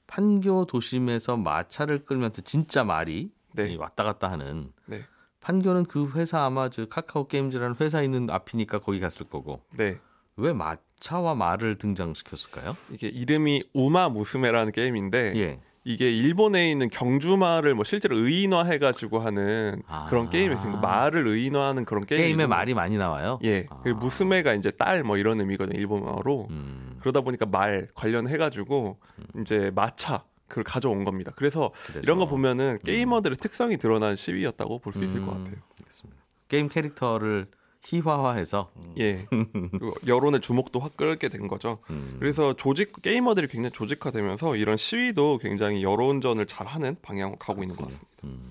판교 0.06 0.66
도심에서 0.66 1.36
마차를 1.38 2.04
끌면서 2.04 2.42
진짜 2.42 2.84
말이 2.84 3.30
네. 3.54 3.72
이 3.72 3.76
왔다 3.76 4.04
갔다 4.04 4.30
하는 4.30 4.72
네. 4.86 5.04
판교는 5.42 5.84
그 5.86 6.10
회사 6.14 6.44
아마 6.44 6.68
저 6.70 6.86
카카오 6.86 7.26
게임즈라는 7.26 7.76
회사 7.80 8.00
있는 8.02 8.30
앞이니까 8.30 8.78
거기 8.78 9.00
갔을 9.00 9.26
거고 9.28 9.60
네. 9.76 9.98
왜 10.36 10.52
마차와 10.52 11.34
말을 11.34 11.76
등장시켰을까요? 11.76 12.76
이게 12.90 13.08
이름이 13.08 13.64
우마 13.74 14.08
무스메라는 14.08 14.72
게임인데 14.72 15.32
예. 15.36 15.60
이게 15.84 16.12
일본에 16.12 16.70
있는 16.70 16.88
경주말을 16.88 17.74
뭐 17.74 17.82
실제로 17.82 18.16
의인화해 18.16 18.78
가지고 18.78 19.18
하는 19.18 19.82
아. 19.88 20.06
그런 20.08 20.30
게임이 20.30 20.54
있으니까 20.54 20.78
말을 20.78 21.26
의인화하는 21.26 21.84
그런 21.84 22.06
게임. 22.06 22.22
게임에 22.22 22.46
말이 22.46 22.72
많이 22.72 22.96
나와요. 22.96 23.40
예. 23.42 23.66
아. 23.68 23.80
그리고 23.82 23.98
무스메가 23.98 24.54
이제 24.54 24.70
딸 24.70 25.02
뭐 25.02 25.16
이런 25.16 25.40
의미거든요 25.40 25.76
일본어로. 25.76 26.46
음, 26.50 26.98
그러다 27.00 27.22
보니까 27.22 27.46
말 27.46 27.88
관련해 27.96 28.36
가지고 28.36 28.98
이제 29.40 29.72
마차 29.74 30.22
그걸 30.52 30.64
가져온 30.64 31.02
겁니다. 31.04 31.32
그래서 31.34 31.72
그래서. 31.86 32.00
이런 32.02 32.18
거 32.18 32.26
보면은 32.26 32.78
게이머들의 32.84 33.38
특성이 33.38 33.78
드러난 33.78 34.16
시위였다고 34.16 34.80
볼 34.80 34.92
수 34.92 35.02
있을 35.02 35.24
것 35.24 35.32
음, 35.32 35.44
같아요. 35.44 35.62
알겠습니다. 35.80 36.20
게임 36.48 36.68
캐릭터를 36.68 37.46
희화화해서 37.84 38.70
예. 38.98 39.26
그리고 39.30 39.94
여론의 40.06 40.40
주목도 40.42 40.78
확 40.78 40.96
끌게 40.98 41.30
된 41.30 41.48
거죠. 41.48 41.78
음, 41.88 42.16
그래서 42.20 42.52
조직 42.54 43.00
게이머들이 43.00 43.48
굉장히 43.48 43.72
조직화되면서 43.72 44.56
이런 44.56 44.76
시위도 44.76 45.38
굉장히 45.38 45.82
여론전을 45.82 46.46
잘하는 46.46 46.96
방향으로 47.00 47.38
가고 47.38 47.62
있는 47.62 47.74
것 47.74 47.84
같습니다. 47.86 48.50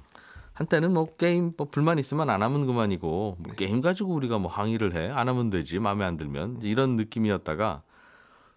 한때는 0.54 0.92
뭐 0.94 1.16
게임 1.18 1.54
뭐 1.56 1.68
불만 1.70 2.00
있으면 2.00 2.30
안 2.32 2.42
하면 2.42 2.66
그만이고 2.66 3.38
네. 3.40 3.44
뭐 3.48 3.56
게임 3.56 3.82
가지고 3.82 4.14
우리가 4.16 4.38
뭐 4.40 4.50
항의를 4.52 4.96
해 4.96 5.12
안 5.12 5.28
하면 5.30 5.50
되지 5.52 5.78
마음에 5.80 6.04
안 6.04 6.18
들면 6.18 6.62
이런 6.64 6.96
느낌이었다가 6.98 7.84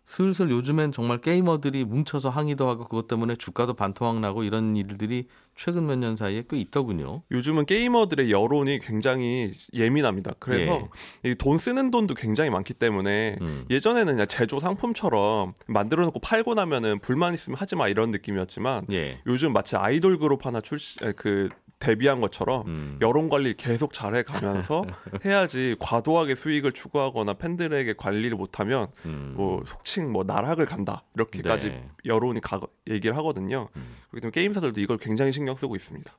슬슬 0.07 0.51
요즘엔 0.51 0.93
정말 0.93 1.19
게이머들이 1.19 1.85
뭉쳐서 1.85 2.29
항의도 2.29 2.69
하고 2.69 2.85
그것 2.85 3.09
때문에 3.09 3.37
주가도 3.37 3.73
반토막 3.75 4.21
나고 4.21 4.45
이런 4.45 4.77
일들이 4.77 5.29
최근 5.57 5.87
몇 5.87 5.97
년 5.97 6.17
사이에 6.17 6.45
꽤 6.51 6.59
있더군요. 6.59 7.23
요즘은 7.31 7.65
게이머들의 7.67 8.31
여론이 8.31 8.81
굉장히 8.81 9.53
예민합니다. 9.73 10.33
그래서 10.39 10.89
이돈 11.25 11.59
쓰는 11.59 11.91
돈도 11.91 12.15
굉장히 12.15 12.51
많기 12.51 12.75
때문에 12.75 13.39
예. 13.41 13.45
음. 13.45 13.65
예전에는 13.71 14.13
그냥 14.15 14.27
제조 14.27 14.61
상품처럼 14.61 15.55
만들어 15.69 16.05
놓고 16.05 16.21
팔고 16.21 16.55
나면은 16.55 16.99
불만 16.99 17.33
있으면 17.33 17.57
하지 17.59 17.77
마 17.77 17.89
이런 17.89 18.11
느낌이었지만 18.11 18.87
예. 18.93 19.21
요즘 19.27 19.53
마치 19.53 19.77
아이돌 19.77 20.19
그룹 20.19 20.45
하나 20.45 20.61
출시 20.61 20.99
에, 21.03 21.13
그 21.13 21.49
데뷔한 21.85 22.21
것처럼 22.21 22.67
음. 22.67 22.99
여론 23.03 23.29
관리를 23.29 23.57
계속 23.57 23.93
잘해 23.93 24.23
가면서 24.23 24.85
해야지 25.25 25.77
과도하게 25.79 26.35
수익을 26.35 26.73
추구하거나 26.73 27.35
팬들에게 27.35 27.95
관리를 27.95 28.37
못하면 28.37 28.87
음. 29.05 29.35
뭐 29.37 29.63
속칭 29.67 30.11
뭐 30.11 30.25
나락을 30.25 30.65
간다 30.65 31.05
이렇게까지 31.15 31.69
네. 31.69 31.75
음. 31.85 31.91
여론이 32.07 32.41
가, 32.41 32.61
얘기를 32.89 33.17
하거든요. 33.19 33.69
그렇기 34.11 34.23
때문에 34.23 34.31
게임사들도 34.31 34.81
이걸 34.81 34.97
굉장히 34.97 35.33
신경 35.33 35.57
쓰고 35.57 35.77
있습니다. 35.77 36.13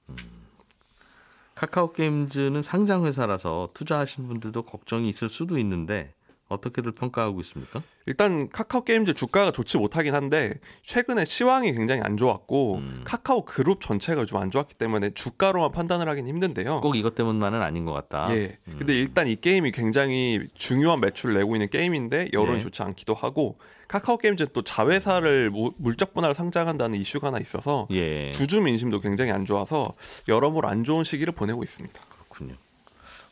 카카오 1.55 1.93
게임즈는 1.93 2.62
상장 2.62 3.05
회사라서 3.05 3.69
투자하신 3.74 4.27
분들도 4.27 4.63
걱정이 4.63 5.10
있을 5.10 5.29
수도 5.29 5.57
있는데 5.57 6.13
어떻게들 6.55 6.91
평가하고 6.93 7.39
있습니까? 7.41 7.81
일단 8.07 8.50
카카오 8.50 8.83
게임즈 8.83 9.13
주가가 9.13 9.51
좋지 9.51 9.77
못하긴 9.77 10.13
한데 10.13 10.53
최근에 10.83 11.25
시황이 11.25 11.74
굉장히 11.74 12.01
안 12.01 12.17
좋았고 12.17 12.75
음. 12.75 13.01
카카오 13.03 13.45
그룹 13.45 13.81
전체가 13.81 14.25
좀 14.25 14.35
안 14.35 14.51
좋았기 14.51 14.75
때문에 14.75 15.12
주가로만 15.12 15.71
판단을 15.71 16.09
하긴 16.09 16.27
힘든데요. 16.27 16.81
꼭 16.81 16.95
이것 16.95 17.15
때문만은 17.15 17.62
아닌 17.62 17.85
것 17.85 17.93
같다. 17.93 18.27
예. 18.35 18.57
근데 18.77 18.93
일단 18.93 19.27
이 19.27 19.35
게임이 19.38 19.71
굉장히 19.71 20.41
중요한 20.53 21.00
매출을 21.00 21.35
내고 21.35 21.55
있는 21.55 21.69
게임인데 21.69 22.29
여론이 22.33 22.57
예. 22.57 22.62
좋지 22.62 22.83
않기도 22.83 23.13
하고 23.13 23.57
카카오 23.88 24.17
게임즈는 24.17 24.50
또 24.53 24.62
자회사를 24.62 25.50
무- 25.51 25.71
물적 25.77 26.13
분할을 26.13 26.35
상장한다는 26.35 27.00
이슈가 27.00 27.27
하나 27.27 27.39
있어서 27.39 27.88
예. 27.91 28.31
주주 28.31 28.62
민심도 28.62 29.00
굉장히 29.00 29.31
안 29.31 29.45
좋아서 29.45 29.93
여러모로 30.27 30.67
안 30.67 30.83
좋은 30.83 31.03
시기를 31.03 31.33
보내고 31.33 31.63
있습니다. 31.63 32.01
그렇군요. 32.09 32.55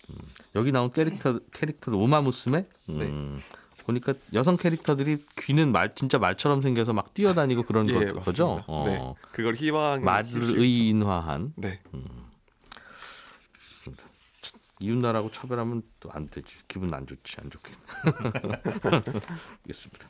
음, 0.09 0.15
여기 0.55 0.71
나온 0.71 0.91
캐릭터 0.91 1.39
캐릭터도 1.51 1.97
오마무스메 1.99 2.65
음, 2.89 3.41
보니까 3.85 4.13
여성 4.33 4.57
캐릭터들이 4.57 5.23
귀는 5.37 5.71
말 5.71 5.93
진짜 5.95 6.17
말처럼 6.17 6.61
생겨서 6.61 6.93
막 6.93 7.13
뛰어다니고 7.13 7.63
그런 7.63 7.89
예, 7.89 7.93
거, 7.93 7.99
맞습니다. 7.99 8.21
거죠. 8.23 8.63
어, 8.67 8.83
네. 8.85 9.13
그걸 9.31 9.55
희망 9.55 10.03
말을 10.03 10.57
의인화한 10.59 11.53
네. 11.55 11.79
이웃나라하고 14.79 15.31
차별하면 15.31 15.81
또 15.99 16.09
안 16.11 16.27
되지. 16.27 16.55
기분 16.67 16.93
안 16.93 17.07
좋지. 17.07 17.37
안 17.41 17.49
좋게. 17.49 17.71
알겠습니다. 19.63 20.09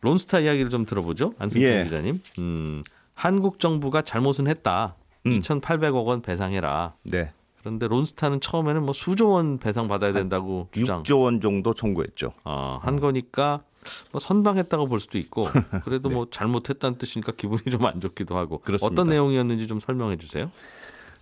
론스타 0.00 0.40
이야기를 0.40 0.70
좀 0.70 0.86
들어보죠. 0.86 1.34
안승찬 1.38 1.70
예. 1.70 1.84
기자님. 1.84 2.22
음, 2.38 2.82
한국 3.14 3.60
정부가 3.60 4.00
잘못은 4.02 4.46
했다. 4.46 4.94
음. 5.26 5.40
2,800억 5.40 6.06
원 6.06 6.22
배상해라. 6.22 6.94
네. 7.02 7.32
그런데 7.68 7.86
론스타는 7.86 8.40
처음에는 8.40 8.82
뭐 8.82 8.94
수조 8.94 9.30
원 9.30 9.58
배상 9.58 9.88
받아야 9.88 10.12
된다고 10.12 10.68
주장. 10.72 11.02
6조 11.02 11.22
원 11.22 11.40
정도 11.40 11.74
청구했죠. 11.74 12.32
어, 12.44 12.78
한 12.82 12.98
거니까 12.98 13.62
뭐 14.10 14.20
선방했다고 14.20 14.86
볼 14.86 15.00
수도 15.00 15.18
있고 15.18 15.44
그래도 15.84 16.08
뭐 16.08 16.26
잘못했다는 16.30 16.98
뜻이니까 16.98 17.32
기분이 17.36 17.62
좀 17.70 17.84
안 17.84 18.00
좋기도 18.00 18.36
하고 18.36 18.58
그렇습니다. 18.58 18.92
어떤 19.02 19.10
내용이었는지 19.10 19.66
좀 19.66 19.80
설명해 19.80 20.16
주세요. 20.16 20.50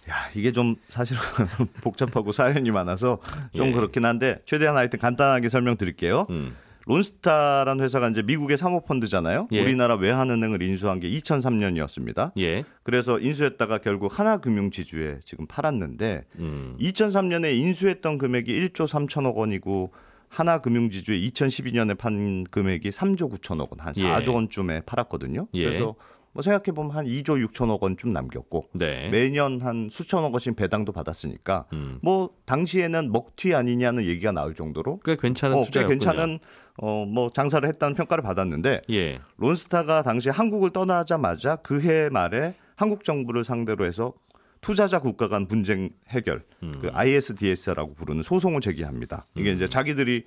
야, 0.09 0.15
이게 0.37 0.53
좀 0.53 0.77
사실은 0.87 1.21
복잡하고 1.83 2.31
사연이 2.31 2.71
많아서 2.71 3.19
좀 3.55 3.67
예. 3.69 3.73
그렇긴 3.73 4.05
한데 4.05 4.41
최대한 4.47 4.77
하여튼 4.77 5.01
간단하게 5.01 5.49
설명드릴게요. 5.49 6.27
음. 6.31 6.57
론스타라는 6.87 7.83
회사가 7.83 8.09
이제 8.09 8.23
미국의 8.23 8.57
사모펀드잖아요. 8.57 9.49
예. 9.53 9.61
우리나라 9.61 9.97
외환은행을 9.97 10.63
인수한 10.63 11.01
게 11.01 11.11
2003년이었습니다. 11.11 12.33
예. 12.39 12.65
그래서 12.85 13.19
인수했다가 13.19 13.79
결국 13.79 14.19
하나금융지주에 14.19 15.19
지금 15.25 15.47
팔았는데 15.47 16.25
음. 16.39 16.77
2003년에 16.81 17.57
인수했던 17.57 18.19
금액이 18.19 18.53
1조 18.69 18.87
3천억 18.87 19.35
원이고 19.35 19.93
하나금융지주에 20.29 21.19
2012년에 21.21 21.97
판 21.99 22.45
금액이 22.45 22.91
3조 22.91 23.33
9천억 23.33 23.71
원, 23.71 23.81
한 23.81 23.93
예. 23.99 24.03
4조 24.03 24.35
원쯤에 24.35 24.83
팔았거든요. 24.87 25.49
예. 25.55 25.65
그래서 25.65 25.95
뭐 26.37 26.43
생각해 26.43 26.75
보면 26.75 26.95
한 26.95 27.07
2조 27.07 27.43
6천억 27.49 27.81
원쯤 27.81 28.13
남겼고 28.13 28.69
네. 28.75 29.09
매년 29.09 29.59
한 29.63 29.89
수천억 29.91 30.35
원씩 30.35 30.55
배당도 30.55 30.93
받았으니까 30.93 31.65
음. 31.73 31.99
뭐 32.03 32.29
당시에는 32.45 33.11
먹튀 33.11 33.55
아니냐는 33.55 34.05
얘기가 34.05 34.33
나올 34.33 34.55
정도로 34.55 35.01
꽤 35.03 35.17
괜찮은 35.17 35.57
어, 35.57 35.61
꽤 35.63 35.67
투자였군요. 35.67 35.93
괜찮은 35.95 36.39
어 36.79 37.07
뭐 37.07 37.31
장사를 37.31 37.67
했다는 37.67 37.95
평가를 37.95 38.23
받았는데 38.23 38.83
예. 38.91 39.19
론스타가 39.39 40.03
당시 40.03 40.29
한국을 40.29 40.71
떠나자마자 40.75 41.57
그해 41.57 42.11
말에 42.11 42.55
한국 42.75 43.03
정부를 43.05 43.43
상대로 43.43 43.87
해서 43.87 44.13
투자자 44.61 44.99
국가 44.99 45.29
간 45.29 45.47
분쟁 45.49 45.89
해결 46.09 46.43
음. 46.63 46.75
그 46.83 46.91
ISDS라고 46.93 47.95
부르는 47.95 48.23
소송을 48.23 48.61
제기합니다. 48.61 49.27
이게 49.37 49.53
이제 49.53 49.67
자기들이 49.67 50.27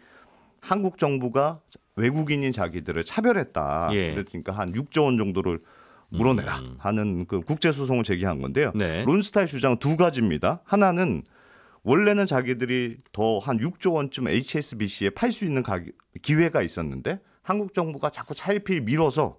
한국 0.59 0.97
정부가 0.97 1.59
외국인인 1.95 2.51
자기들을 2.51 3.03
차별했다. 3.03 3.89
예. 3.93 4.15
그러니까 4.15 4.53
한 4.53 4.73
6조 4.73 5.03
원 5.03 5.17
정도를 5.19 5.59
물어내라 6.09 6.57
음. 6.59 6.75
하는 6.79 7.25
그 7.27 7.41
국제 7.41 7.71
소송을 7.71 8.03
제기한 8.03 8.39
건데요. 8.41 8.71
네. 8.75 9.03
론스타의 9.05 9.47
주장은 9.47 9.77
두 9.79 9.95
가지입니다. 9.97 10.61
하나는 10.63 11.23
원래는 11.83 12.25
자기들이 12.25 12.97
더 13.11 13.39
한 13.39 13.57
6조 13.59 13.93
원쯤 13.93 14.27
HSBC에 14.27 15.11
팔 15.11 15.31
수 15.31 15.45
있는 15.45 15.63
기회가 16.21 16.61
있었는데 16.61 17.19
한국 17.41 17.73
정부가 17.73 18.09
자꾸 18.09 18.35
차일피일 18.35 18.81
밀어서 18.81 19.37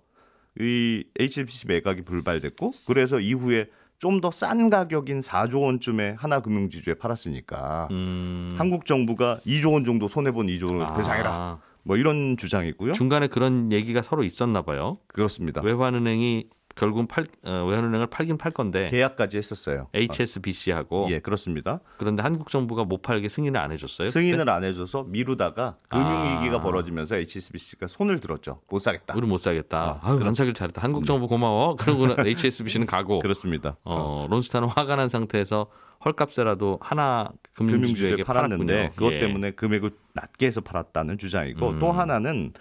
이 0.58 1.04
HSBC 1.18 1.66
매각이 1.68 2.02
불발됐고 2.02 2.72
그래서 2.86 3.20
이후에 3.20 3.66
좀 3.98 4.20
더 4.22 4.30
싼 4.30 4.70
가격인 4.70 5.20
4조 5.20 5.60
원쯤에 5.60 6.14
하나금융지주에 6.18 6.94
팔았으니까 6.94 7.88
음. 7.90 8.54
한국 8.56 8.86
정부가 8.86 9.40
2조 9.46 9.74
원 9.74 9.84
정도 9.84 10.08
손해 10.08 10.30
본 10.32 10.46
2조를 10.46 10.80
아, 10.80 10.94
배상해라. 10.94 11.60
뭐 11.82 11.96
이런 11.98 12.36
주장이고요. 12.38 12.92
중간에 12.92 13.26
그런 13.26 13.70
얘기가 13.72 14.00
서로 14.00 14.24
있었나 14.24 14.62
봐요. 14.62 14.98
그렇습니다. 15.06 15.60
외환은행이 15.62 16.46
결국 16.80 17.06
팔 17.08 17.26
어, 17.44 17.66
외환은행을 17.68 18.06
팔긴 18.06 18.38
팔 18.38 18.52
건데 18.52 18.87
계약까지 18.87 19.37
했었어요. 19.37 19.88
HSBC하고 19.92 21.08
예, 21.10 21.18
그렇습니다. 21.18 21.80
그런데 21.99 22.22
한국 22.22 22.50
정부가 22.50 22.84
못 22.84 23.02
팔게 23.02 23.28
승인을 23.28 23.60
안 23.60 23.70
해줬어요. 23.70 24.08
승인을 24.08 24.49
안 24.49 24.64
해줘서 24.64 25.02
미루다가 25.02 25.76
금융위기가 25.90 26.56
아. 26.56 26.62
벌어지면서 26.62 27.16
HSBC가 27.16 27.87
손을 27.87 28.18
들었죠. 28.20 28.62
못 28.70 28.78
사겠다. 28.78 29.12
우리 29.14 29.26
못 29.26 29.37
사겠다. 29.42 30.00
아, 30.02 30.08
아유, 30.08 30.20
안 30.25 30.32
사길 30.32 30.54
잘했다. 30.54 30.80
한국 30.80 31.04
정부 31.04 31.28
고마워. 31.28 31.76
그러고 31.76 32.06
HSBC는 32.26 32.87
가고 32.87 33.18
그렇습니다. 33.18 33.76
어, 33.84 34.26
론스타는 34.30 34.68
화가 34.68 34.96
난 34.96 35.10
상태에서 35.10 35.66
헐값에라도 36.02 36.78
하나 36.80 37.30
금융주주에 37.56 38.16
팔았는데 38.25 38.72
팔았군요. 38.72 38.92
그것 38.96 39.12
예. 39.12 39.18
때문에 39.18 39.50
금액을 39.50 39.90
낮게 40.14 40.46
해서 40.46 40.62
팔았다는 40.62 41.18
주장이고 41.18 41.68
음. 41.68 41.78
또 41.78 41.92
하나는 41.92 42.54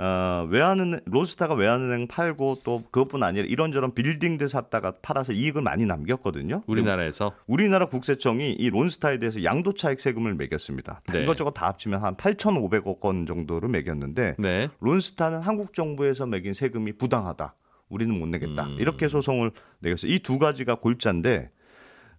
어, 0.00 0.46
외환은 0.48 1.00
로스타가 1.06 1.54
외환은행 1.54 2.06
팔고 2.06 2.58
또 2.64 2.84
그것뿐 2.92 3.24
아니라 3.24 3.46
이런저런 3.48 3.94
빌딩들 3.94 4.48
샀다가 4.48 4.92
팔아서 5.02 5.32
이익을 5.32 5.60
많이 5.60 5.86
남겼거든요. 5.86 6.62
우리나라에서 6.68 7.32
우리나라 7.48 7.86
국세청이 7.86 8.52
이 8.52 8.70
론스타에 8.70 9.18
대해서 9.18 9.42
양도차익 9.42 9.98
세금을 10.00 10.34
매겼습니다. 10.34 11.02
네. 11.12 11.24
이것저것 11.24 11.50
다 11.50 11.66
합치면 11.66 12.00
한 12.04 12.14
8,500억 12.16 13.04
원 13.04 13.26
정도를 13.26 13.68
매겼는데 13.70 14.36
네. 14.38 14.68
론스타는 14.80 15.40
한국 15.42 15.74
정부에서 15.74 16.26
매긴 16.26 16.52
세금이 16.52 16.92
부당하다. 16.92 17.54
우리는 17.88 18.16
못 18.16 18.26
내겠다. 18.28 18.66
음. 18.66 18.76
이렇게 18.78 19.08
소송을 19.08 19.50
내겠어요. 19.80 20.12
이 20.12 20.20
두 20.20 20.38
가지가 20.38 20.76
골자인데 20.76 21.50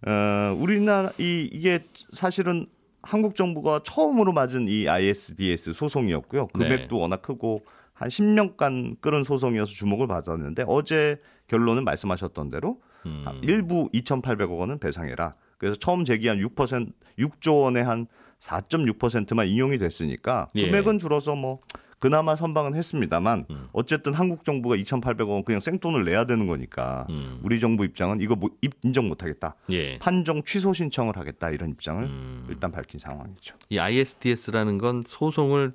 어, 0.06 0.56
우리나라 0.58 1.12
이 1.18 1.48
이게 1.52 1.80
사실은 2.12 2.66
한국 3.02 3.36
정부가 3.36 3.82
처음으로 3.84 4.34
맞은 4.34 4.68
이 4.68 4.88
ISDS 4.88 5.74
소송이었고요. 5.74 6.48
금액도 6.48 6.96
네. 6.96 7.02
워낙 7.02 7.22
크고 7.22 7.64
한 7.94 8.10
10년간 8.10 9.02
끌은 9.02 9.24
소송이어서 9.24 9.72
주목을 9.74 10.08
받았는데 10.08 10.66
어제 10.68 11.20
결론은 11.48 11.84
말씀하셨던 11.84 12.50
대로 12.50 12.82
음. 13.06 13.26
일부 13.42 13.90
2,800억 13.94 14.58
원은 14.58 14.80
배상해라. 14.80 15.34
그래서 15.58 15.78
처음 15.78 16.06
제기한 16.06 16.40
6% 16.40 16.92
6조 17.18 17.64
원의 17.64 17.84
한 17.84 18.08
4.6%만 18.40 19.48
인용이 19.48 19.78
됐으니까 19.78 20.48
예. 20.56 20.66
금액은 20.66 21.00
줄어서 21.00 21.36
뭐 21.36 21.60
그나마 22.00 22.36
선방은 22.36 22.76
했습니다만 22.76 23.46
음. 23.50 23.68
어쨌든 23.74 24.14
한국 24.14 24.46
정부가 24.46 24.76
2,800억 24.78 25.30
원 25.30 25.44
그냥 25.44 25.60
생돈을 25.60 26.06
내야 26.06 26.26
되는 26.26 26.48
거니까 26.48 27.06
음. 27.10 27.40
우리 27.44 27.60
정부 27.60 27.84
입장은 27.84 28.22
이거 28.22 28.36
뭐 28.36 28.50
입- 28.62 28.74
인정 28.84 29.10
못 29.10 29.22
하겠다. 29.22 29.56
예. 29.70 30.00
판정 30.00 30.42
취소 30.44 30.72
신청을 30.74 31.18
하겠다 31.18 31.50
이런 31.52 31.72
입장을 31.72 32.04
음. 32.04 32.46
일단 32.50 32.72
밝힌 32.72 33.00
상황이죠. 33.00 33.56
이 33.70 33.78
ISDS라는 33.78 34.78
건 34.78 35.04
소송을 35.06 35.74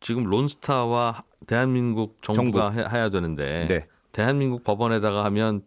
지금 0.00 0.24
론스타와 0.24 1.24
대한민국 1.46 2.22
정부가 2.22 2.70
해, 2.70 2.80
해야 2.92 3.08
되는데 3.08 3.66
네. 3.68 3.86
대한민국 4.12 4.62
법원에다가 4.62 5.24
하면 5.24 5.62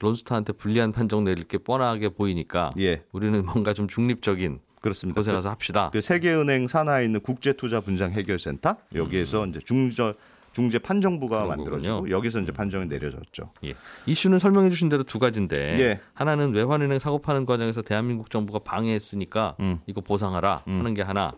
론스타한테 0.00 0.52
불리한 0.52 0.92
판정 0.92 1.24
내릴 1.24 1.44
게 1.44 1.58
뻔하게 1.58 2.10
보이니까 2.10 2.70
예, 2.78 3.02
우리는 3.12 3.44
뭔가 3.44 3.72
좀 3.72 3.88
중립적인 3.88 4.60
그렇습니다. 4.80 5.18
곳에 5.18 5.32
가서 5.32 5.50
합시다. 5.50 5.90
그 5.92 6.00
세계은행 6.00 6.68
산하에 6.68 7.04
있는 7.04 7.20
국제투자 7.20 7.80
분쟁 7.80 8.12
해결센터 8.12 8.76
여기에서 8.94 9.46
이제 9.46 9.58
중저 9.64 10.14
중재 10.52 10.78
판정부가 10.78 11.44
음. 11.44 11.48
만들어지고 11.48 12.10
여기서 12.10 12.40
이제 12.40 12.52
판정이 12.52 12.86
내려졌죠. 12.86 13.50
예. 13.64 13.74
이슈는 14.06 14.38
설명해 14.38 14.70
주신 14.70 14.88
대로 14.88 15.02
두 15.02 15.18
가지인데 15.18 15.78
예. 15.78 16.00
하나는 16.14 16.52
외환은행 16.52 16.98
사고 16.98 17.18
파는 17.18 17.46
과정에서 17.46 17.82
대한민국 17.82 18.30
정부가 18.30 18.60
방해했으니까 18.60 19.56
음. 19.60 19.78
이거 19.86 20.00
보상하라 20.00 20.64
음. 20.66 20.78
하는 20.78 20.94
게 20.94 21.02
하나. 21.02 21.32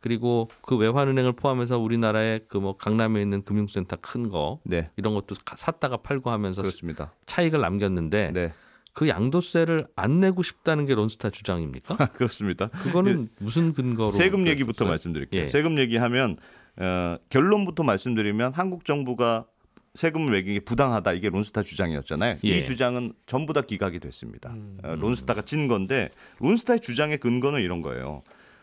그리고 0.00 0.48
그 0.62 0.76
외환은행을 0.76 1.32
포함해서 1.32 1.78
우리나라의 1.78 2.40
그 2.48 2.58
뭐 2.58 2.76
강남에 2.76 3.20
있는 3.22 3.42
금융센터 3.42 3.96
큰 3.96 4.28
거 4.30 4.60
네, 4.64 4.90
이런 4.96 5.14
것도 5.14 5.34
가- 5.44 5.56
샀다가 5.56 5.96
팔고 5.98 6.30
하면서 6.30 6.62
그렇습니다. 6.62 7.12
차익을 7.26 7.60
남겼는데 7.60 8.30
네, 8.32 8.52
그 8.92 9.08
양도세를 9.08 9.86
안 9.96 10.20
내고 10.20 10.42
싶다는 10.42 10.86
게 10.86 10.94
론스타 10.94 11.30
주장입니까? 11.30 11.96
그렇습니다. 12.14 12.68
그거는 12.68 13.28
무슨 13.38 13.72
근거로 13.72 14.10
세금 14.10 14.46
얘기부터 14.46 14.84
그랬었어요? 14.84 14.88
말씀드릴게요. 14.90 15.42
예. 15.42 15.48
세금 15.48 15.78
얘기하면 15.78 16.36
어, 16.76 17.16
결론부터 17.30 17.82
말씀드리면 17.82 18.52
한국 18.54 18.84
정부가 18.84 19.46
세금을 19.94 20.30
매긴 20.30 20.54
게 20.54 20.60
부당하다 20.60 21.12
이게 21.14 21.28
론스타 21.28 21.62
주장이었잖아요. 21.62 22.38
예. 22.44 22.48
이 22.48 22.62
주장은 22.62 23.14
전부 23.26 23.52
다 23.52 23.62
기각이 23.62 23.98
됐습니다. 23.98 24.54
어, 24.84 24.94
론스타가 24.94 25.42
찐 25.42 25.66
건데 25.66 26.10
론스타의 26.40 26.80
주장의 26.80 27.18
근거는 27.18 27.60
이런 27.62 27.82
거예요. 27.82 28.22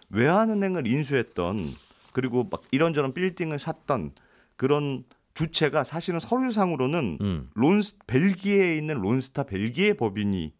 외환은행을 0.09 0.87
인수했던 0.87 1.65
그리고 2.13 2.47
막 2.49 2.63
이런저런 2.71 3.13
빌딩을 3.13 3.59
샀던 3.59 4.13
그런 4.55 5.03
주체가 5.33 5.83
사실은 5.83 6.19
서류상으로는 6.19 7.17
음. 7.21 7.49
론스 7.55 7.97
벨기에에 8.07 8.77
있는 8.77 9.01
론스타 9.01 9.43
벨기에 9.43 9.93
법인이 9.93 10.53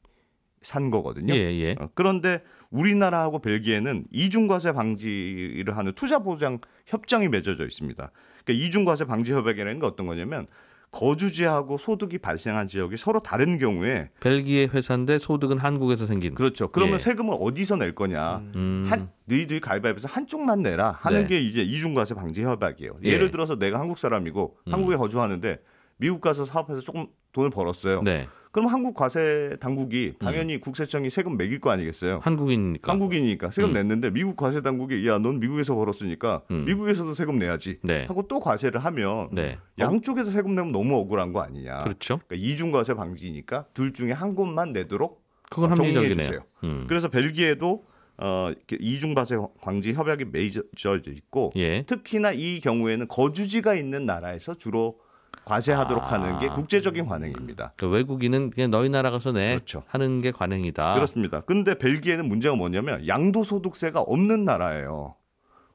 산 0.61 0.89
거거든요. 0.89 1.33
예, 1.33 1.39
예. 1.61 1.75
어, 1.79 1.89
그런데 1.93 2.43
우리나라하고 2.71 3.39
벨기에는 3.39 4.05
이중과세 4.11 4.73
방지를 4.73 5.77
하는 5.77 5.93
투자 5.93 6.19
보장 6.19 6.59
협정이 6.87 7.29
맺어져 7.29 7.63
있습니다. 7.63 8.11
그러니까 8.43 8.65
이중과세 8.65 9.05
방지 9.05 9.31
협약이라는 9.31 9.79
게 9.79 9.85
어떤 9.85 10.07
거냐면 10.07 10.47
거주지하고 10.95 11.77
소득이 11.77 12.17
발생한 12.19 12.69
지역이 12.69 12.95
서로 12.95 13.19
다른 13.19 13.57
경우에 13.57 14.09
벨기에 14.21 14.67
회사인데 14.73 15.19
소득은 15.19 15.57
한국에서 15.57 16.05
생긴. 16.05 16.33
그렇죠. 16.33 16.69
그러면 16.69 16.95
예. 16.95 16.99
세금을 16.99 17.35
어디서 17.39 17.75
낼 17.75 17.93
거냐? 17.93 18.37
음. 18.55 18.87
한 18.89 19.09
너희들이 19.25 19.59
가위바위보에서 19.59 20.07
한쪽만 20.07 20.61
내라 20.61 20.97
하는 21.01 21.23
네. 21.23 21.27
게 21.27 21.41
이제 21.41 21.61
이중과세 21.61 22.15
방지 22.15 22.43
협약이에요. 22.43 22.99
예. 23.03 23.09
예를 23.09 23.31
들어서 23.31 23.57
내가 23.59 23.79
한국 23.79 23.97
사람이고 23.97 24.57
음. 24.67 24.73
한국에 24.73 24.95
거주하는데 24.95 25.59
미국 25.97 26.21
가서 26.21 26.45
사업해서 26.45 26.79
조금 26.79 27.07
돈을 27.33 27.49
벌었어요. 27.49 28.01
네. 28.01 28.27
그럼 28.55 28.69
한국 28.69 28.93
과세 28.93 29.57
당국이 29.59 30.13
당연히 30.17 30.61
국세청이 30.61 31.09
세금 31.09 31.35
매길 31.35 31.59
거 31.59 31.71
아니겠어요? 31.71 32.21
한국인이니까. 32.23 32.89
한국이니까 32.89 33.51
세금 33.51 33.71
음. 33.71 33.73
냈는데 33.73 34.11
미국 34.11 34.37
과세 34.37 34.61
당국이 34.61 35.05
야 35.09 35.17
넌 35.17 35.41
미국에서 35.41 35.75
벌었으니까 35.75 36.41
음. 36.51 36.63
미국에서도 36.63 37.13
세금 37.15 37.37
내야지 37.37 37.79
네. 37.81 38.05
하고 38.05 38.29
또 38.29 38.39
과세를 38.39 38.79
하면 38.79 39.27
네. 39.33 39.57
양쪽에서 39.77 40.31
세금 40.31 40.55
내면 40.55 40.71
너무 40.71 40.95
억울한 40.95 41.33
거 41.33 41.41
아니냐. 41.41 41.83
그렇죠. 41.83 42.21
그러니까 42.25 42.47
이중 42.47 42.71
과세 42.71 42.93
방지니까 42.93 43.65
둘 43.73 43.91
중에 43.91 44.13
한 44.13 44.35
곳만 44.35 44.71
내도록 44.71 45.21
그건 45.49 45.71
합리적이네요. 45.71 46.39
음. 46.63 46.85
그래서 46.87 47.09
벨기에도 47.09 47.83
어, 48.17 48.53
이중과세 48.71 49.35
방지 49.61 49.91
협약이 49.91 50.27
맺어져 50.31 51.01
있고 51.09 51.51
예. 51.57 51.81
특히나 51.81 52.31
이 52.31 52.61
경우에는 52.61 53.09
거주지가 53.09 53.75
있는 53.75 54.05
나라에서 54.05 54.53
주로 54.53 54.97
과세하도록 55.45 56.03
아. 56.03 56.11
하는 56.13 56.37
게 56.39 56.47
국제적인 56.49 57.05
관행입니다. 57.07 57.73
그 57.75 57.87
외국인은 57.89 58.51
그냥 58.51 58.71
너희 58.71 58.89
나라 58.89 59.11
가서 59.11 59.31
내 59.31 59.55
그렇죠. 59.55 59.83
하는 59.87 60.21
게 60.21 60.31
관행이다. 60.31 60.93
그렇습니다. 60.93 61.41
근데 61.41 61.77
벨기에는 61.77 62.27
문제가 62.27 62.55
뭐냐면 62.55 63.05
양도소득세가 63.07 63.99
없는 64.01 64.45
나라예요. 64.45 65.15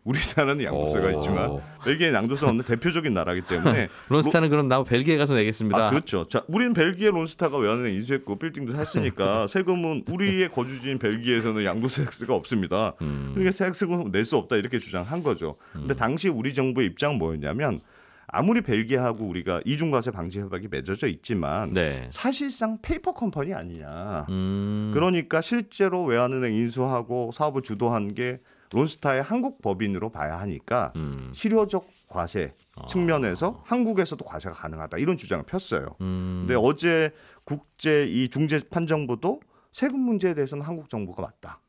우리나라는 0.03 0.65
양도세가 0.65 1.09
오. 1.09 1.11
있지만 1.19 1.61
벨기에는 1.85 2.17
양도세 2.17 2.47
없는 2.47 2.65
대표적인 2.65 3.13
나라기 3.13 3.43
때문에 3.43 3.89
론스타는 4.09 4.49
그럼 4.49 4.67
나 4.67 4.83
벨기에 4.83 5.19
가서 5.19 5.35
내겠습니다. 5.35 5.89
아, 5.89 5.91
그렇죠. 5.91 6.27
자, 6.27 6.43
우리는 6.49 6.73
벨기에 6.73 7.11
론스타가 7.11 7.59
외환은행 7.59 7.93
인수했고 7.93 8.39
빌딩도 8.39 8.73
샀으니까 8.73 9.47
세금은 9.49 10.05
우리의 10.09 10.49
거주지인 10.49 10.99
벨기에에서는 10.99 11.63
양도세가 11.67 12.35
없습니다. 12.35 12.95
음. 13.03 13.33
그러니까 13.35 13.53
세금은 13.75 14.11
낼 14.11 14.25
수 14.25 14.39
없다 14.39 14.57
이렇게 14.57 14.79
주장한 14.79 15.23
거죠. 15.23 15.55
근데 15.73 15.95
당시 15.95 16.29
우리 16.31 16.55
정부의 16.55 16.87
입장은 16.89 17.19
뭐였냐면 17.19 17.81
아무리 18.33 18.61
벨기에하고 18.61 19.25
우리가 19.25 19.61
이중과세 19.65 20.11
방지 20.11 20.41
협약이 20.41 20.69
맺어져 20.69 21.07
있지만 21.09 21.73
네. 21.73 22.09
사실상 22.11 22.79
페이퍼 22.81 23.13
컴퍼니 23.13 23.55
아니냐. 23.55 24.27
음. 24.29 24.91
그러니까 24.95 25.41
실제로 25.41 26.05
외환은행 26.05 26.55
인수하고 26.55 27.33
사업을 27.33 27.63
주도한 27.63 28.15
게 28.15 28.41
론스타의 28.73 29.23
한국 29.23 29.61
법인으로 29.63 30.11
봐야 30.11 30.39
하니까 30.41 30.93
음. 30.97 31.31
실효적 31.35 31.89
과세 32.09 32.55
측면에서 32.89 33.63
한국에서도 33.65 34.25
과세가 34.25 34.55
가능하다 34.55 34.99
이런 34.99 35.17
주장을 35.17 35.45
폈어요. 35.45 35.97
음. 36.01 36.45
근데 36.47 36.55
어제 36.57 37.11
국제 37.45 38.05
이 38.05 38.29
중재 38.29 38.61
판정부도 38.71 39.41
세금 39.73 40.01
문제에 40.01 40.35
대해서는 40.35 40.65
한국 40.65 40.89
정부가 40.89 41.23
맞다. 41.23 41.61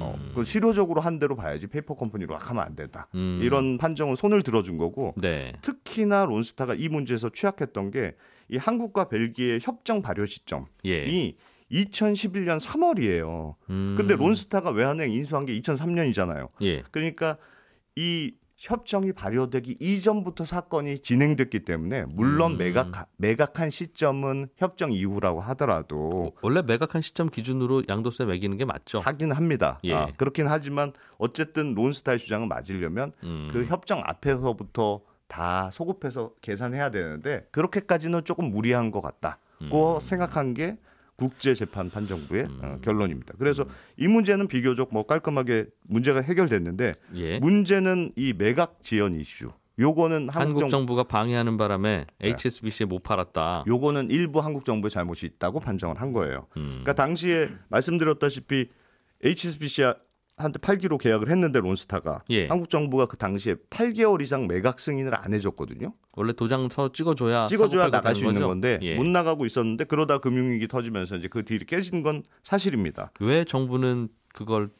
어, 0.00 0.14
음. 0.18 0.32
그 0.34 0.44
실효적으로 0.44 1.00
한 1.00 1.18
대로 1.18 1.36
봐야지 1.36 1.66
페이퍼 1.66 1.94
컴퍼니로 1.94 2.34
막 2.34 2.50
하면 2.50 2.64
안 2.64 2.74
된다. 2.76 3.08
음. 3.14 3.40
이런 3.42 3.78
판정은 3.78 4.14
손을 4.14 4.42
들어준 4.42 4.78
거고 4.78 5.14
네. 5.16 5.52
특히나 5.62 6.24
론스타가 6.24 6.74
이 6.74 6.88
문제에서 6.88 7.30
취약했던 7.30 7.90
게 7.90 8.14
이 8.48 8.56
한국과 8.56 9.08
벨기에 9.08 9.58
협정 9.60 10.02
발효 10.02 10.24
시점이 10.24 10.64
예. 10.86 11.34
2011년 11.70 12.58
3월이에요. 12.58 13.54
음. 13.68 13.94
근데 13.96 14.16
론스타가 14.16 14.70
외환은행 14.70 15.12
인수한 15.12 15.44
게 15.44 15.58
2003년이잖아요. 15.60 16.48
예. 16.62 16.82
그러니까 16.90 17.36
이 17.94 18.32
협정이 18.58 19.12
발효되기 19.12 19.76
이전부터 19.80 20.44
사건이 20.44 20.98
진행됐기 20.98 21.60
때문에 21.60 22.06
물론 22.08 22.52
음. 22.52 22.58
매각 22.58 23.06
매각한 23.16 23.70
시점은 23.70 24.48
협정 24.56 24.92
이후라고 24.92 25.40
하더라도 25.40 26.32
원래 26.42 26.62
매각한 26.62 27.00
시점 27.00 27.30
기준으로 27.30 27.84
양도세 27.88 28.24
매기는 28.24 28.56
게 28.56 28.64
맞죠. 28.64 28.98
하긴 28.98 29.30
합니다. 29.30 29.78
예. 29.84 29.94
아, 29.94 30.12
그렇긴 30.16 30.48
하지만 30.48 30.92
어쨌든 31.18 31.74
론스타의 31.74 32.18
주장은 32.18 32.48
맞으려면 32.48 33.12
음. 33.22 33.48
그 33.50 33.64
협정 33.64 34.02
앞에서부터 34.04 35.02
다 35.28 35.70
소급해서 35.72 36.32
계산해야 36.40 36.90
되는데 36.90 37.46
그렇게까지는 37.52 38.24
조금 38.24 38.50
무리한 38.50 38.90
것 38.90 39.00
같다고 39.00 39.94
음. 39.94 40.00
생각한 40.00 40.54
게 40.54 40.78
국제재판 41.18 41.90
판정부의 41.90 42.46
어, 42.62 42.78
결론입니다. 42.80 43.34
그래서 43.38 43.66
이 43.96 44.06
문제는 44.06 44.46
비교적 44.46 44.88
뭐 44.92 45.04
깔끔하게 45.04 45.66
문제가 45.82 46.22
해결됐는데 46.22 46.94
예. 47.16 47.38
문제는 47.40 48.12
이 48.16 48.32
매각 48.32 48.78
지연 48.82 49.14
이슈. 49.14 49.50
요거는 49.80 50.28
한국 50.28 50.40
한국 50.40 50.60
정 50.60 50.68
정부가 50.70 51.04
방해하는 51.04 51.56
바람에 51.56 52.06
HSBC에 52.20 52.86
못 52.86 53.02
팔았다. 53.02 53.64
요거는 53.66 54.10
일부 54.10 54.40
한국 54.40 54.64
정부의 54.64 54.90
잘못이 54.90 55.26
있다고 55.26 55.60
판정을 55.60 56.00
한 56.00 56.12
거예요. 56.12 56.46
음. 56.56 56.80
그러니까 56.82 56.94
당시에 56.94 57.48
말씀드렸다시피 57.68 58.68
HSBC 59.22 59.82
한테 60.38 60.58
팔기로 60.58 60.98
계약을 60.98 61.30
했는데 61.30 61.58
론스타가 61.60 62.22
예. 62.30 62.46
한국 62.46 62.70
정부가 62.70 63.06
그 63.06 63.16
당시에 63.16 63.56
8개월 63.70 64.22
이상 64.22 64.46
매각 64.46 64.78
승인을 64.78 65.14
안 65.14 65.34
해줬거든요. 65.34 65.92
원래 66.12 66.32
도장 66.32 66.68
서로 66.70 66.92
찍어줘야 66.92 67.46
찍어줘야 67.46 67.90
나갈 67.90 68.14
수 68.14 68.22
있는 68.22 68.34
거죠? 68.34 68.46
건데 68.48 68.78
예. 68.82 68.94
못 68.96 69.04
나가고 69.06 69.46
있었는데 69.46 69.84
그러다 69.84 70.18
금융위기 70.18 70.68
터지면서 70.68 71.16
이제 71.16 71.28
그 71.28 71.44
딜이 71.44 71.66
깨진 71.66 72.02
건 72.02 72.22
사실입니다. 72.42 73.10
왜 73.20 73.44
정부는 73.44 74.08
그걸 74.32 74.70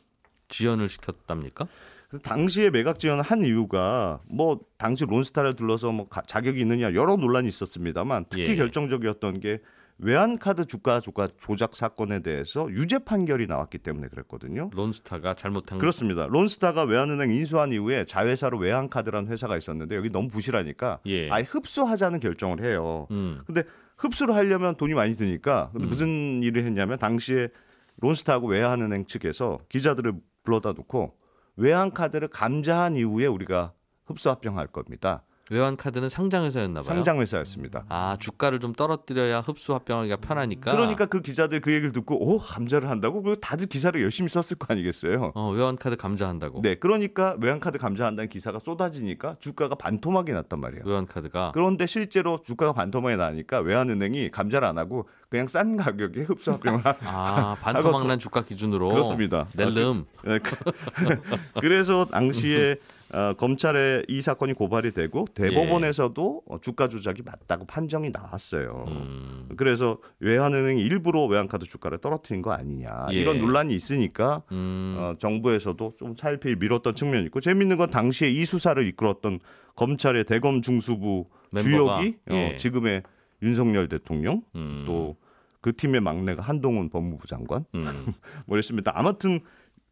지연을 0.49 0.88
시켰답니까? 0.88 1.66
그래서 2.09 2.23
당시에 2.23 2.71
매각 2.71 2.99
지원을 2.99 3.23
한 3.23 3.44
이유가 3.44 4.21
뭐 4.27 4.61
당시 4.79 5.05
론스타를 5.05 5.57
둘러서 5.57 5.92
뭐 5.92 6.09
가- 6.09 6.23
자격이 6.23 6.61
있느냐 6.61 6.94
여러 6.94 7.16
논란이 7.16 7.49
있었습니다만 7.49 8.27
특히 8.31 8.53
예. 8.53 8.57
결정적이었던 8.57 9.40
게 9.40 9.61
외환카드 10.00 10.66
주가 10.66 11.00
조가 11.00 11.28
조작 11.38 11.74
사건에 11.74 12.20
대해서 12.20 12.70
유죄 12.70 12.98
판결이 12.98 13.48
나왔기 13.48 13.78
때문에 13.78 14.08
그랬거든요. 14.08 14.70
론스타가 14.72 15.34
잘못한 15.34 15.78
그렇습니다. 15.78 16.26
론스타가 16.26 16.84
외환은행 16.84 17.32
인수한 17.32 17.72
이후에 17.72 18.04
자회사로 18.04 18.58
외환카드라는 18.58 19.30
회사가 19.30 19.56
있었는데 19.56 19.96
여기 19.96 20.11
너무 20.11 20.28
부실하니까 20.28 21.00
예. 21.06 21.28
아예 21.30 21.42
흡수하자는 21.42 22.20
결정을 22.20 22.64
해요. 22.64 23.08
음. 23.11 23.40
근데 23.46 23.64
흡수를 23.96 24.37
하려면 24.37 24.76
돈이 24.76 24.94
많이 24.94 25.16
드니까 25.16 25.70
근데 25.72 25.87
음. 25.87 25.88
무슨 25.88 26.42
일을 26.44 26.64
했냐면 26.64 26.98
당시에 26.98 27.48
론스타하고 28.00 28.46
외환은행 28.46 29.06
측에서 29.06 29.58
기자들을 29.68 30.12
불러다 30.44 30.72
놓고 30.72 31.16
외환카드를 31.56 32.28
감자한 32.28 32.94
이후에 32.96 33.26
우리가 33.26 33.72
흡수 34.06 34.30
합병할 34.30 34.68
겁니다. 34.68 35.24
외환 35.50 35.76
카드는 35.76 36.08
상장회사였나 36.08 36.80
봐요. 36.80 36.82
상장 36.82 37.20
회사였습니다. 37.20 37.84
아 37.88 38.16
주가를 38.20 38.61
좀 38.61 38.72
떨어뜨려야 38.74 39.40
흡수 39.40 39.74
합병하기가 39.74 40.16
편하니까. 40.16 40.70
그러니까 40.72 41.06
그 41.06 41.20
기자들 41.22 41.61
그 41.61 41.72
얘기를 41.72 41.92
듣고 41.92 42.22
오 42.22 42.38
감자를 42.38 42.88
한다고 42.90 43.22
그리고 43.22 43.40
다들 43.40 43.66
기사를 43.66 44.00
열심히 44.02 44.28
썼을 44.28 44.58
거 44.58 44.66
아니겠어요. 44.74 45.32
어, 45.34 45.50
외환 45.50 45.76
카드 45.76 45.96
감자한다고. 45.96 46.61
네, 46.62 46.74
그러니까 46.74 47.37
외환카드 47.40 47.78
감자한다는 47.78 48.28
기사가 48.28 48.58
쏟아지니까 48.58 49.37
주가가 49.40 49.74
반토막이 49.74 50.32
났단 50.32 50.61
말이에요. 50.61 50.82
외환 50.84 51.06
카드가. 51.06 51.52
그런데 51.54 51.87
실제로 51.87 52.38
주가가 52.44 52.72
반토막이 52.72 53.16
나니까 53.16 53.61
외환은행이 53.61 54.30
감자를 54.30 54.68
안 54.68 54.76
하고 54.78 55.08
그냥 55.30 55.46
싼 55.46 55.76
가격에 55.76 56.22
흡수 56.22 56.50
합병을 56.52 56.80
하, 56.84 56.94
아 57.04 57.56
반토막 57.61 58.06
난 58.06 58.18
주가 58.18 58.42
기준으로. 58.42 58.88
그렇습니다. 58.90 59.46
낼름. 59.54 60.04
네, 60.24 60.38
그- 60.40 60.56
그래서 61.61 62.04
당시에 62.04 62.76
어, 63.11 63.33
검찰에 63.35 64.03
이 64.09 64.21
사건이 64.21 64.53
고발이 64.53 64.92
되고 64.92 65.27
대법원에서도 65.35 66.42
어, 66.47 66.59
주가 66.61 66.88
조작이 66.88 67.23
맞다고 67.23 67.64
판정이 67.66 68.11
나왔어요. 68.11 68.85
음. 68.88 69.49
그래서 69.57 69.99
외환은행이 70.21 70.83
일부러 70.83 71.25
외환카드 71.25 71.64
주가를 71.64 71.99
떨어뜨린 71.99 72.42
거 72.42 72.53
아니냐 72.53 73.07
예. 73.12 73.16
이런 73.16 73.40
논란이 73.40 73.75
있으니까 73.75 74.42
음. 74.53 74.97
어, 74.99 75.14
정부에서도 75.18 75.94
좀 75.99 76.16
차일피일 76.16 76.57
밀었던 76.57 76.94
측면이 76.94 77.25
있고 77.27 77.40
재밌는 77.40 77.79
건 77.79 77.90
당시에 77.90 78.31
이 78.31 78.44
수사를 78.44 78.87
이끌었던 78.87 79.40
검찰의 79.75 80.25
대검 80.25 80.61
중수부 80.61 81.27
멤버가, 81.53 81.62
주역이 81.62 82.16
어, 82.31 82.35
예. 82.35 82.57
지금의 82.57 83.03
윤석열 83.42 83.88
대통령 83.88 84.42
음. 84.55 84.85
또그 84.87 85.77
팀의 85.77 86.01
막내가 86.03 86.42
한동훈 86.42 86.90
법무부 86.90 87.27
장관 87.27 87.64
음. 87.75 87.85
뭐 88.47 88.57
이랬습니다. 88.57 88.92
아무튼 88.94 89.40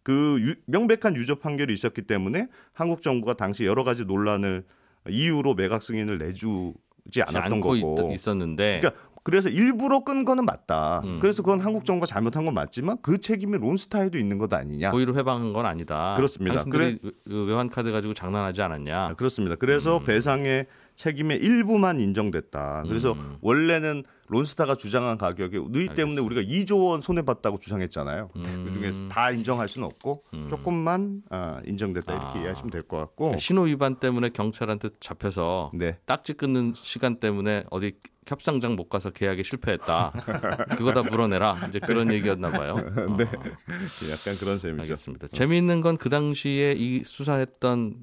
그 0.07 0.39
유- 0.41 0.55
명백한 0.67 1.17
유죄 1.17 1.35
판결이 1.35 1.75
있었기 1.75 2.03
때문에 2.03 2.47
한국 2.73 3.03
정부가 3.03 3.35
당시 3.35 3.65
여러 3.67 3.83
가지 3.83 4.05
논란을 4.05 4.63
이유로 5.09 5.55
매각 5.55 5.83
승인을 5.83 6.19
내주지 6.19 7.23
않았던 7.27 7.59
거고. 7.61 8.11
있, 8.13 8.15
있었는데. 8.15 8.79
그러니까 8.81 9.03
그래서 9.25 9.49
일부러 9.49 10.05
끈 10.05 10.25
거는 10.25 10.45
맞다. 10.45 11.01
음. 11.05 11.19
그래서 11.21 11.43
그건 11.43 11.59
한국 11.59 11.85
정부가 11.85 12.07
잘못한 12.07 12.45
건 12.45 12.55
맞지만 12.55 12.99
그 13.03 13.19
책임이 13.19 13.59
론스타에도 13.59 14.17
있는 14.17 14.39
것 14.39 14.53
아니냐. 14.55 14.93
고의로 14.93 15.17
회방한 15.17 15.53
건 15.53 15.67
아니다. 15.67 16.15
그렇습니다. 16.15 16.55
당신들이 16.63 17.01
그 17.03 17.45
외환 17.49 17.69
카드 17.69 17.91
가지고 17.91 18.15
장난하지 18.15 18.63
않았냐. 18.63 18.95
아, 18.97 19.15
그렇습니다. 19.15 19.57
그래서 19.57 19.99
배상의 19.99 20.67
책임의 20.97 21.39
일부만 21.39 22.01
인정됐다. 22.01 22.85
그래서 22.89 23.13
음. 23.13 23.37
원래는 23.43 24.05
론스타가 24.29 24.77
주장한 24.77 25.19
가격에 25.19 25.61
누이 25.69 25.89
때문에. 25.95 26.21
우리가 26.21 26.41
2조 26.43 26.87
원 26.89 27.01
손해 27.01 27.23
봤다고 27.23 27.59
주장했잖아요. 27.59 28.31
음. 28.35 28.65
그 28.67 28.73
중에서 28.75 29.09
다 29.09 29.31
인정할 29.31 29.69
수는 29.69 29.87
없고 29.87 30.25
음. 30.35 30.47
조금만 30.49 31.23
아, 31.31 31.61
인정됐다 31.65 32.13
이렇게 32.13 32.39
아. 32.39 32.43
이해하시면 32.43 32.71
될 32.71 32.83
것 32.83 32.97
같고. 32.99 33.37
신호 33.39 33.63
위반 33.63 33.97
때문에 33.97 34.31
경찰한테 34.31 34.89
잡혀서 34.99 35.71
네. 35.75 35.99
딱지 36.07 36.33
끊는 36.33 36.73
시간 36.75 37.21
때문에 37.21 37.65
어디 37.71 37.93
협상장 38.27 38.75
못 38.75 38.89
가서 38.89 39.11
계약에 39.11 39.45
실패했다. 39.45 40.13
그거 40.77 40.93
다 40.93 41.03
물어내라. 41.05 41.67
이제 41.69 41.79
그런 41.79 42.13
얘기였나 42.13 42.51
봐요. 42.51 42.73
어, 42.97 43.17
네. 43.17 43.25
약간 44.11 44.35
그런 44.41 44.59
셈이죠. 44.59 44.83
알겠습니다. 44.83 45.29
재미있는 45.33 45.81
건 45.83 45.97
그 45.97 46.09
당시에 46.09 46.73
이 46.77 47.05
수사했던 47.05 47.95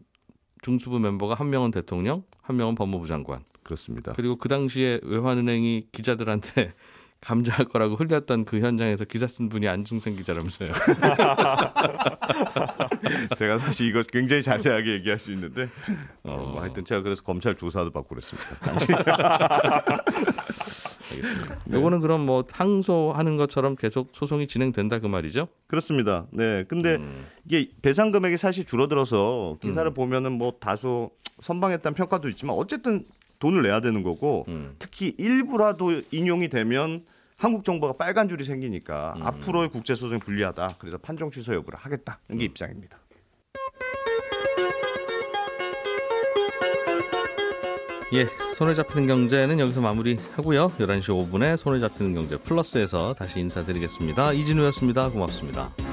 중수부 0.63 0.97
멤버가 0.99 1.35
한 1.35 1.51
명은 1.51 1.71
대통령, 1.71 2.23
한 2.41 2.55
명은 2.55 2.75
법무부 2.75 3.05
장관. 3.05 3.43
그렇습니다. 3.61 4.13
그리고 4.15 4.37
그 4.37 4.49
당시에 4.49 4.99
외환은행이 5.03 5.89
기자들한테 5.91 6.73
감자할 7.21 7.67
거라고 7.67 7.95
흘렸던 7.95 8.43
그 8.43 8.59
현장에서 8.59 9.05
기사 9.05 9.27
쓴 9.27 9.47
분이 9.47 9.65
안승생 9.67 10.15
기자라면서요. 10.17 10.71
제가 13.37 13.59
사실 13.59 13.87
이거 13.87 14.03
굉장히 14.03 14.43
자세하게 14.43 14.95
얘기할 14.95 15.17
수 15.19 15.31
있는데 15.31 15.69
어, 16.23 16.33
어. 16.33 16.51
뭐 16.51 16.61
하여튼 16.61 16.83
제가 16.83 17.01
그래서 17.01 17.23
검찰 17.23 17.55
조사도 17.55 17.91
받고 17.91 18.09
그랬습니다. 18.09 18.57
알겠습니다. 21.73 21.79
요거는 21.79 22.01
그럼 22.01 22.25
뭐 22.25 22.43
항소하는 22.51 23.37
것처럼 23.37 23.75
계속 23.75 24.09
소송이 24.13 24.47
진행된다 24.47 24.99
그 24.99 25.07
말이죠? 25.07 25.47
그렇습니다. 25.67 26.27
네. 26.31 26.63
근데 26.67 26.95
음. 26.95 27.25
이게 27.45 27.69
배상 27.81 28.11
금액이 28.11 28.37
사실 28.37 28.65
줄어들어서 28.65 29.57
기사를 29.61 29.89
음. 29.89 29.93
보면은 29.93 30.31
뭐 30.31 30.53
다소 30.59 31.11
선방했다는 31.41 31.95
평가도 31.95 32.29
있지만 32.29 32.55
어쨌든 32.55 33.05
돈을 33.39 33.61
내야 33.63 33.81
되는 33.81 34.03
거고 34.03 34.45
음. 34.47 34.75
특히 34.79 35.13
일부라도 35.17 36.01
인용이 36.11 36.49
되면 36.49 37.03
한국 37.35 37.65
정부가 37.65 37.93
빨간 37.93 38.29
줄이 38.29 38.45
생기니까 38.45 39.15
음. 39.17 39.27
앞으로의 39.27 39.69
국제 39.69 39.95
소송이 39.95 40.19
불리하다. 40.21 40.75
그래서 40.79 40.97
판정 40.97 41.29
취소 41.29 41.53
여부를 41.53 41.77
하겠다. 41.77 42.19
음. 42.29 42.35
이게 42.35 42.45
입장입니다. 42.45 42.99
예, 48.13 48.27
손에 48.55 48.75
잡히는 48.75 49.07
경제는 49.07 49.59
여기서 49.59 49.81
마무리하고요. 49.81 50.69
11시 50.79 51.05
5분에 51.31 51.57
손에 51.57 51.79
잡히는 51.79 52.13
경제 52.13 52.37
플러스에서 52.37 53.15
다시 53.15 53.39
인사드리겠습니다. 53.39 54.33
이진우였습니다. 54.33 55.09
고맙습니다. 55.09 55.92